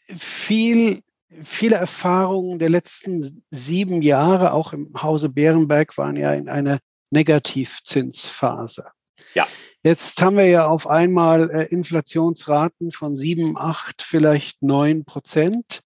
viel, 0.07 1.03
viele 1.43 1.77
Erfahrungen 1.77 2.59
der 2.59 2.69
letzten 2.69 3.45
sieben 3.51 4.03
Jahre, 4.03 4.53
auch 4.53 4.73
im 4.73 5.03
Hause 5.03 5.29
Bärenberg, 5.29 5.97
waren 5.99 6.17
ja 6.17 6.33
in 6.35 6.49
einer 6.49 6.79
Negativzinsphase. 7.11 8.87
Ja. 9.35 9.47
Jetzt 9.83 10.21
haben 10.21 10.37
wir 10.37 10.47
ja 10.47 10.67
auf 10.67 10.87
einmal 10.87 11.51
äh, 11.51 11.65
Inflationsraten 11.65 12.93
von 12.93 13.17
sieben, 13.17 13.57
acht, 13.57 14.03
vielleicht 14.03 14.63
neun 14.63 15.05
Prozent. 15.05 15.83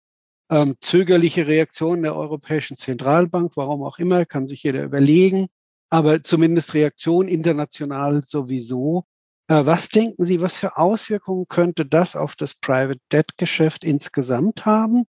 Ähm, 0.50 0.76
zögerliche 0.80 1.46
Reaktionen 1.46 2.02
der 2.02 2.16
Europäischen 2.16 2.76
Zentralbank, 2.76 3.52
warum 3.56 3.82
auch 3.82 3.98
immer, 3.98 4.26
kann 4.26 4.48
sich 4.48 4.62
jeder 4.62 4.82
überlegen 4.82 5.48
aber 5.92 6.22
zumindest 6.22 6.72
Reaktion 6.72 7.28
international 7.28 8.22
sowieso. 8.24 9.04
Äh, 9.46 9.66
was 9.66 9.90
denken 9.90 10.24
Sie, 10.24 10.40
was 10.40 10.56
für 10.56 10.78
Auswirkungen 10.78 11.44
könnte 11.48 11.84
das 11.84 12.16
auf 12.16 12.34
das 12.34 12.54
Private 12.54 12.98
Debt 13.12 13.36
Geschäft 13.36 13.84
insgesamt 13.84 14.64
haben? 14.64 15.04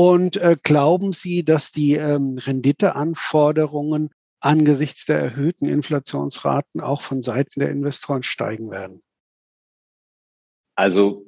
Und 0.00 0.36
äh, 0.36 0.56
glauben 0.62 1.12
Sie, 1.12 1.44
dass 1.44 1.72
die 1.72 1.94
ähm, 1.94 2.38
Renditeanforderungen 2.38 4.10
angesichts 4.38 5.06
der 5.06 5.18
erhöhten 5.18 5.66
Inflationsraten 5.66 6.80
auch 6.80 7.02
von 7.02 7.24
Seiten 7.24 7.58
der 7.58 7.70
Investoren 7.70 8.22
steigen 8.22 8.70
werden? 8.70 9.02
Also 10.76 11.26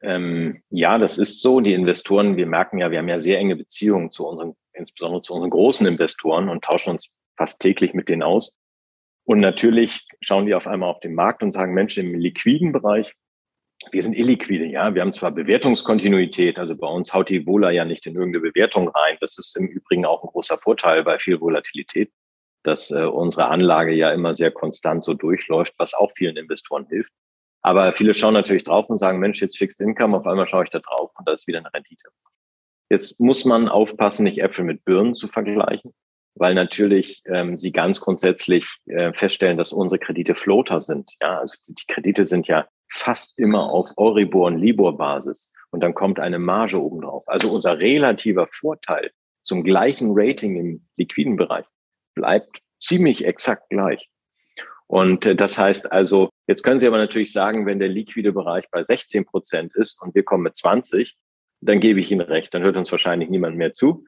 ähm, 0.00 0.62
ja, 0.70 0.96
das 0.96 1.18
ist 1.18 1.42
so. 1.42 1.60
Die 1.60 1.74
Investoren, 1.74 2.38
wir 2.38 2.46
merken 2.46 2.78
ja, 2.78 2.90
wir 2.90 3.00
haben 3.00 3.08
ja 3.10 3.20
sehr 3.20 3.38
enge 3.38 3.54
Beziehungen 3.54 4.10
zu 4.10 4.26
unseren, 4.26 4.56
insbesondere 4.72 5.20
zu 5.20 5.34
unseren 5.34 5.50
großen 5.50 5.86
Investoren 5.86 6.48
und 6.48 6.64
tauschen 6.64 6.88
uns 6.88 7.12
fast 7.36 7.60
täglich 7.60 7.92
mit 7.92 8.08
denen 8.08 8.22
aus. 8.22 8.58
Und 9.24 9.40
natürlich 9.40 10.08
schauen 10.22 10.46
die 10.46 10.54
auf 10.54 10.66
einmal 10.66 10.88
auf 10.88 11.00
den 11.00 11.14
Markt 11.14 11.42
und 11.42 11.52
sagen, 11.52 11.74
Mensch, 11.74 11.98
im 11.98 12.14
liquiden 12.14 12.72
Bereich, 12.72 13.14
wir 13.90 14.02
sind 14.02 14.16
illiquide, 14.16 14.66
ja. 14.66 14.94
Wir 14.94 15.02
haben 15.02 15.12
zwar 15.12 15.30
Bewertungskontinuität, 15.30 16.58
also 16.58 16.76
bei 16.76 16.86
uns 16.86 17.12
haut 17.12 17.28
die 17.28 17.46
Vola 17.46 17.70
ja 17.70 17.84
nicht 17.84 18.06
in 18.06 18.14
irgendeine 18.14 18.50
Bewertung 18.50 18.88
rein. 18.88 19.16
Das 19.20 19.38
ist 19.38 19.56
im 19.56 19.66
Übrigen 19.66 20.06
auch 20.06 20.22
ein 20.22 20.28
großer 20.28 20.58
Vorteil 20.58 21.04
bei 21.04 21.18
viel 21.18 21.40
Volatilität, 21.40 22.10
dass 22.62 22.90
äh, 22.90 23.04
unsere 23.04 23.48
Anlage 23.48 23.92
ja 23.92 24.10
immer 24.12 24.34
sehr 24.34 24.50
konstant 24.50 25.04
so 25.04 25.14
durchläuft, 25.14 25.74
was 25.78 25.94
auch 25.94 26.12
vielen 26.12 26.36
Investoren 26.36 26.86
hilft. 26.88 27.12
Aber 27.62 27.92
viele 27.92 28.14
schauen 28.14 28.34
natürlich 28.34 28.64
drauf 28.64 28.88
und 28.90 28.98
sagen, 28.98 29.18
Mensch, 29.18 29.40
jetzt 29.40 29.58
Fixed 29.58 29.80
Income, 29.80 30.16
auf 30.16 30.26
einmal 30.26 30.46
schaue 30.46 30.64
ich 30.64 30.70
da 30.70 30.80
drauf 30.80 31.12
und 31.18 31.26
da 31.28 31.32
ist 31.32 31.46
wieder 31.46 31.58
eine 31.58 31.72
Rendite. 31.72 32.08
Jetzt 32.90 33.18
muss 33.18 33.44
man 33.44 33.68
aufpassen, 33.68 34.24
nicht 34.24 34.42
Äpfel 34.42 34.64
mit 34.64 34.84
Birnen 34.84 35.14
zu 35.14 35.28
vergleichen 35.28 35.94
weil 36.34 36.54
natürlich 36.54 37.22
ähm, 37.26 37.56
sie 37.56 37.72
ganz 37.72 38.00
grundsätzlich 38.00 38.66
äh, 38.86 39.12
feststellen, 39.12 39.56
dass 39.56 39.72
unsere 39.72 39.98
Kredite 39.98 40.34
Floater 40.34 40.80
sind. 40.80 41.12
Ja, 41.20 41.38
also 41.38 41.56
die 41.68 41.86
Kredite 41.86 42.26
sind 42.26 42.48
ja 42.48 42.66
fast 42.94 43.38
immer 43.38 43.70
auf 43.70 43.90
Euribor 43.96 44.46
und 44.46 44.58
Libor-Basis 44.58 45.52
und 45.70 45.80
dann 45.80 45.94
kommt 45.94 46.20
eine 46.20 46.38
Marge 46.38 46.80
obendrauf. 46.80 47.24
Also 47.26 47.52
unser 47.52 47.78
relativer 47.78 48.46
Vorteil 48.46 49.10
zum 49.42 49.64
gleichen 49.64 50.12
Rating 50.12 50.56
im 50.56 50.86
liquiden 50.96 51.36
Bereich 51.36 51.66
bleibt 52.14 52.60
ziemlich 52.80 53.24
exakt 53.24 53.68
gleich. 53.68 54.08
Und 54.86 55.26
äh, 55.26 55.34
das 55.34 55.58
heißt 55.58 55.90
also, 55.90 56.30
jetzt 56.46 56.62
können 56.62 56.78
Sie 56.78 56.86
aber 56.86 56.98
natürlich 56.98 57.32
sagen, 57.32 57.66
wenn 57.66 57.80
der 57.80 57.88
liquide 57.88 58.32
Bereich 58.32 58.70
bei 58.70 58.82
16 58.82 59.24
Prozent 59.24 59.74
ist 59.74 60.00
und 60.00 60.14
wir 60.14 60.22
kommen 60.22 60.44
mit 60.44 60.56
20, 60.56 61.16
dann 61.60 61.80
gebe 61.80 62.00
ich 62.00 62.12
Ihnen 62.12 62.20
recht, 62.20 62.54
dann 62.54 62.62
hört 62.62 62.76
uns 62.76 62.92
wahrscheinlich 62.92 63.28
niemand 63.28 63.56
mehr 63.56 63.72
zu. 63.72 64.04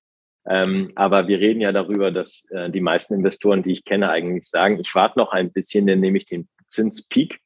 Ähm, 0.49 0.93
aber 0.95 1.27
wir 1.27 1.41
reden 1.41 1.61
ja 1.61 1.73
darüber, 1.73 2.13
dass 2.13 2.49
äh, 2.51 2.71
die 2.71 2.81
meisten 2.81 3.15
Investoren, 3.15 3.65
die 3.65 3.73
ich 3.73 3.85
kenne, 3.85 4.11
eigentlich 4.11 4.49
sagen, 4.49 4.79
ich 4.79 4.95
warte 4.95 5.19
noch 5.19 5.33
ein 5.33 5.51
bisschen, 5.51 5.89
dann 5.89 5.99
nehme 5.99 6.19
ich 6.19 6.27
den 6.27 6.49
Zinspeak 6.67 7.41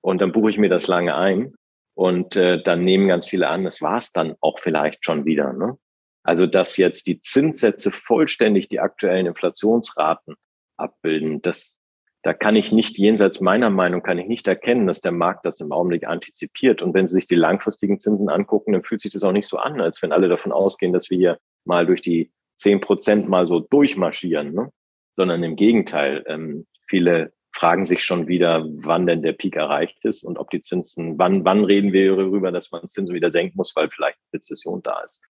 und 0.00 0.20
dann 0.20 0.32
buche 0.32 0.50
ich 0.50 0.58
mir 0.58 0.68
das 0.68 0.86
lange 0.86 1.14
ein. 1.14 1.54
Und 1.94 2.36
äh, 2.36 2.62
dann 2.62 2.84
nehmen 2.84 3.08
ganz 3.08 3.26
viele 3.26 3.48
an, 3.48 3.64
das 3.64 3.80
war 3.80 3.96
es 3.96 4.12
dann 4.12 4.34
auch 4.40 4.58
vielleicht 4.60 5.04
schon 5.04 5.24
wieder. 5.24 5.54
Ne? 5.54 5.78
Also 6.22 6.46
dass 6.46 6.76
jetzt 6.76 7.06
die 7.06 7.20
Zinssätze 7.20 7.90
vollständig 7.90 8.68
die 8.68 8.80
aktuellen 8.80 9.26
Inflationsraten 9.26 10.34
abbilden, 10.76 11.40
das, 11.40 11.78
da 12.22 12.34
kann 12.34 12.54
ich 12.54 12.70
nicht, 12.70 12.98
jenseits 12.98 13.40
meiner 13.40 13.70
Meinung, 13.70 14.02
kann 14.02 14.18
ich 14.18 14.26
nicht 14.26 14.46
erkennen, 14.46 14.86
dass 14.86 15.00
der 15.00 15.12
Markt 15.12 15.46
das 15.46 15.60
im 15.60 15.72
Augenblick 15.72 16.06
antizipiert. 16.06 16.82
Und 16.82 16.92
wenn 16.92 17.06
Sie 17.06 17.14
sich 17.14 17.28
die 17.28 17.34
langfristigen 17.34 17.98
Zinsen 17.98 18.28
angucken, 18.28 18.72
dann 18.72 18.84
fühlt 18.84 19.00
sich 19.00 19.12
das 19.12 19.22
auch 19.22 19.32
nicht 19.32 19.48
so 19.48 19.56
an, 19.56 19.80
als 19.80 20.02
wenn 20.02 20.12
alle 20.12 20.28
davon 20.28 20.52
ausgehen, 20.52 20.92
dass 20.92 21.08
wir 21.08 21.16
hier 21.16 21.38
mal 21.64 21.86
durch 21.86 22.02
die 22.02 22.30
zehn 22.56 22.80
Prozent 22.80 23.28
mal 23.28 23.46
so 23.46 23.60
durchmarschieren, 23.60 24.52
ne? 24.52 24.70
sondern 25.14 25.42
im 25.42 25.56
Gegenteil. 25.56 26.24
Ähm, 26.26 26.66
viele 26.86 27.32
fragen 27.56 27.86
sich 27.86 28.04
schon 28.04 28.28
wieder, 28.28 28.66
wann 28.68 29.06
denn 29.06 29.22
der 29.22 29.32
Peak 29.32 29.56
erreicht 29.56 30.04
ist 30.04 30.22
und 30.24 30.36
ob 30.36 30.50
die 30.50 30.60
Zinsen, 30.60 31.18
wann, 31.18 31.42
wann 31.46 31.64
reden 31.64 31.90
wir 31.90 32.14
darüber, 32.14 32.52
dass 32.52 32.70
man 32.70 32.86
Zinsen 32.86 33.14
wieder 33.14 33.30
senken 33.30 33.56
muss, 33.56 33.74
weil 33.74 33.88
vielleicht 33.88 34.18
Rezession 34.34 34.82
da 34.82 35.00
ist. 35.00 35.24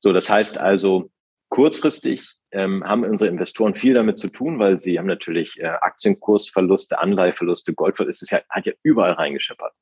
So, 0.00 0.12
das 0.12 0.28
heißt 0.28 0.58
also, 0.58 1.08
kurzfristig 1.50 2.34
ähm, 2.50 2.82
haben 2.84 3.04
unsere 3.04 3.30
Investoren 3.30 3.76
viel 3.76 3.94
damit 3.94 4.18
zu 4.18 4.28
tun, 4.28 4.58
weil 4.58 4.80
sie 4.80 4.98
haben 4.98 5.06
natürlich 5.06 5.56
äh, 5.60 5.66
Aktienkursverluste, 5.66 6.98
Anleiheverluste, 6.98 7.74
Goldverluste, 7.74 8.24
es 8.24 8.30
ja, 8.32 8.40
hat 8.50 8.66
ja 8.66 8.72
überall 8.82 9.12
reingescheppert. 9.12 9.72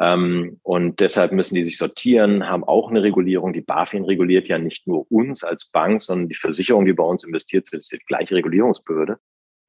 Ähm, 0.00 0.58
und 0.62 1.00
deshalb 1.00 1.32
müssen 1.32 1.54
die 1.54 1.64
sich 1.64 1.76
sortieren, 1.76 2.48
haben 2.48 2.64
auch 2.64 2.90
eine 2.90 3.02
Regulierung. 3.02 3.52
Die 3.52 3.60
BaFin 3.60 4.06
reguliert 4.06 4.48
ja 4.48 4.58
nicht 4.58 4.86
nur 4.86 5.10
uns 5.12 5.44
als 5.44 5.68
Bank, 5.68 6.00
sondern 6.00 6.30
die 6.30 6.34
Versicherung, 6.34 6.86
die 6.86 6.94
bei 6.94 7.04
uns 7.04 7.24
investiert 7.24 7.66
sind, 7.66 7.80
ist 7.80 7.92
die 7.92 7.98
gleiche 7.98 8.34
Regulierungsbehörde. 8.34 9.18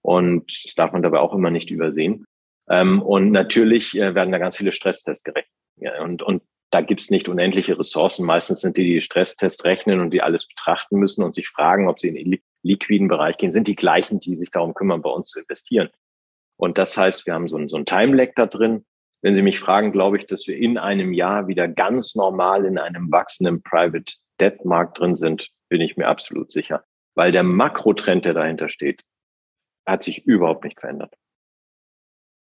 Und 0.05 0.63
das 0.63 0.75
darf 0.75 0.91
man 0.91 1.01
dabei 1.01 1.17
auch 1.17 1.33
immer 1.33 1.49
nicht 1.49 1.71
übersehen. 1.71 2.25
Ähm, 2.69 3.01
und 3.01 3.31
natürlich 3.31 3.97
äh, 3.97 4.13
werden 4.13 4.31
da 4.31 4.37
ganz 4.37 4.55
viele 4.55 4.71
Stresstests 4.71 5.23
gerechnet. 5.23 5.51
Ja, 5.77 6.03
und, 6.03 6.21
und 6.21 6.43
da 6.69 6.81
gibt's 6.81 7.09
nicht 7.09 7.27
unendliche 7.27 7.79
Ressourcen. 7.79 8.23
Meistens 8.23 8.61
sind 8.61 8.77
die, 8.77 8.83
die 8.83 9.01
Stresstests 9.01 9.65
rechnen 9.65 9.99
und 10.01 10.11
die 10.11 10.21
alles 10.21 10.47
betrachten 10.47 10.97
müssen 10.97 11.23
und 11.23 11.33
sich 11.33 11.49
fragen, 11.49 11.89
ob 11.89 11.99
sie 11.99 12.09
in 12.09 12.15
den 12.15 12.39
liquiden 12.61 13.07
Bereich 13.07 13.37
gehen, 13.37 13.51
sind 13.51 13.67
die 13.67 13.75
gleichen, 13.75 14.19
die 14.19 14.35
sich 14.35 14.51
darum 14.51 14.75
kümmern, 14.75 15.01
bei 15.01 15.09
uns 15.09 15.31
zu 15.31 15.39
investieren. 15.39 15.89
Und 16.57 16.77
das 16.77 16.95
heißt, 16.95 17.25
wir 17.25 17.33
haben 17.33 17.47
so 17.47 17.57
ein, 17.57 17.67
so 17.67 17.77
ein 17.77 17.87
Time-Lag 17.87 18.33
da 18.35 18.45
drin. 18.45 18.85
Wenn 19.23 19.33
Sie 19.33 19.41
mich 19.41 19.59
fragen, 19.59 19.91
glaube 19.91 20.17
ich, 20.17 20.27
dass 20.27 20.47
wir 20.47 20.55
in 20.55 20.77
einem 20.77 21.13
Jahr 21.13 21.47
wieder 21.47 21.67
ganz 21.67 22.13
normal 22.13 22.65
in 22.65 22.77
einem 22.77 23.11
wachsenden 23.11 23.63
Private 23.63 24.13
Debt 24.39 24.65
Markt 24.65 24.99
drin 24.99 25.15
sind, 25.15 25.49
bin 25.69 25.81
ich 25.81 25.97
mir 25.97 26.07
absolut 26.07 26.51
sicher. 26.51 26.83
Weil 27.15 27.31
der 27.31 27.41
Makrotrend, 27.41 28.25
der 28.25 28.35
dahinter 28.35 28.69
steht, 28.69 29.01
hat 29.85 30.03
sich 30.03 30.25
überhaupt 30.25 30.63
nicht 30.63 30.79
verändert. 30.79 31.15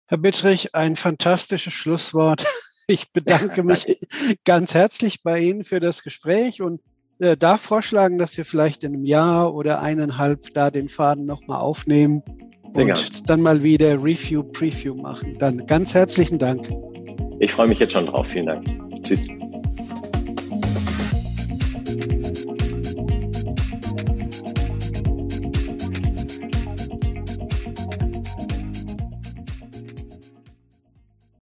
Herr 0.08 0.18
Bittrich, 0.18 0.76
ein 0.76 0.96
fantastisches 0.96 1.74
Schlusswort. 1.74 2.46
Ich 2.86 3.14
bedanke 3.14 3.64
mich 3.64 3.86
ganz 4.44 4.74
herzlich 4.74 5.24
bei 5.24 5.40
Ihnen 5.40 5.64
für 5.64 5.80
das 5.80 6.04
Gespräch 6.04 6.62
und 6.62 6.82
äh, 7.20 7.38
darf 7.38 7.62
vorschlagen, 7.62 8.18
dass 8.18 8.36
wir 8.36 8.44
vielleicht 8.44 8.84
in 8.84 8.94
einem 8.94 9.06
Jahr 9.06 9.56
oder 9.56 9.82
eineinhalb 9.82 10.54
da 10.54 10.70
den 10.70 10.90
Faden 10.90 11.26
nochmal 11.26 11.62
aufnehmen 11.62 12.24
sehr 12.74 12.84
und 12.84 12.88
gern. 12.88 13.00
dann 13.26 13.42
mal 13.42 13.64
wieder 13.64 13.94
Review, 14.04 14.44
Preview 14.44 14.96
machen. 14.96 15.38
Dann 15.40 15.66
ganz 15.66 15.94
herzlichen 15.94 16.40
Dank. 16.40 16.70
Ich 17.40 17.54
freue 17.54 17.68
mich 17.68 17.80
jetzt 17.80 17.94
schon 17.94 18.08
drauf. 18.08 18.28
Vielen 18.28 18.48
Dank. 18.48 18.68
Tschüss. 19.04 19.28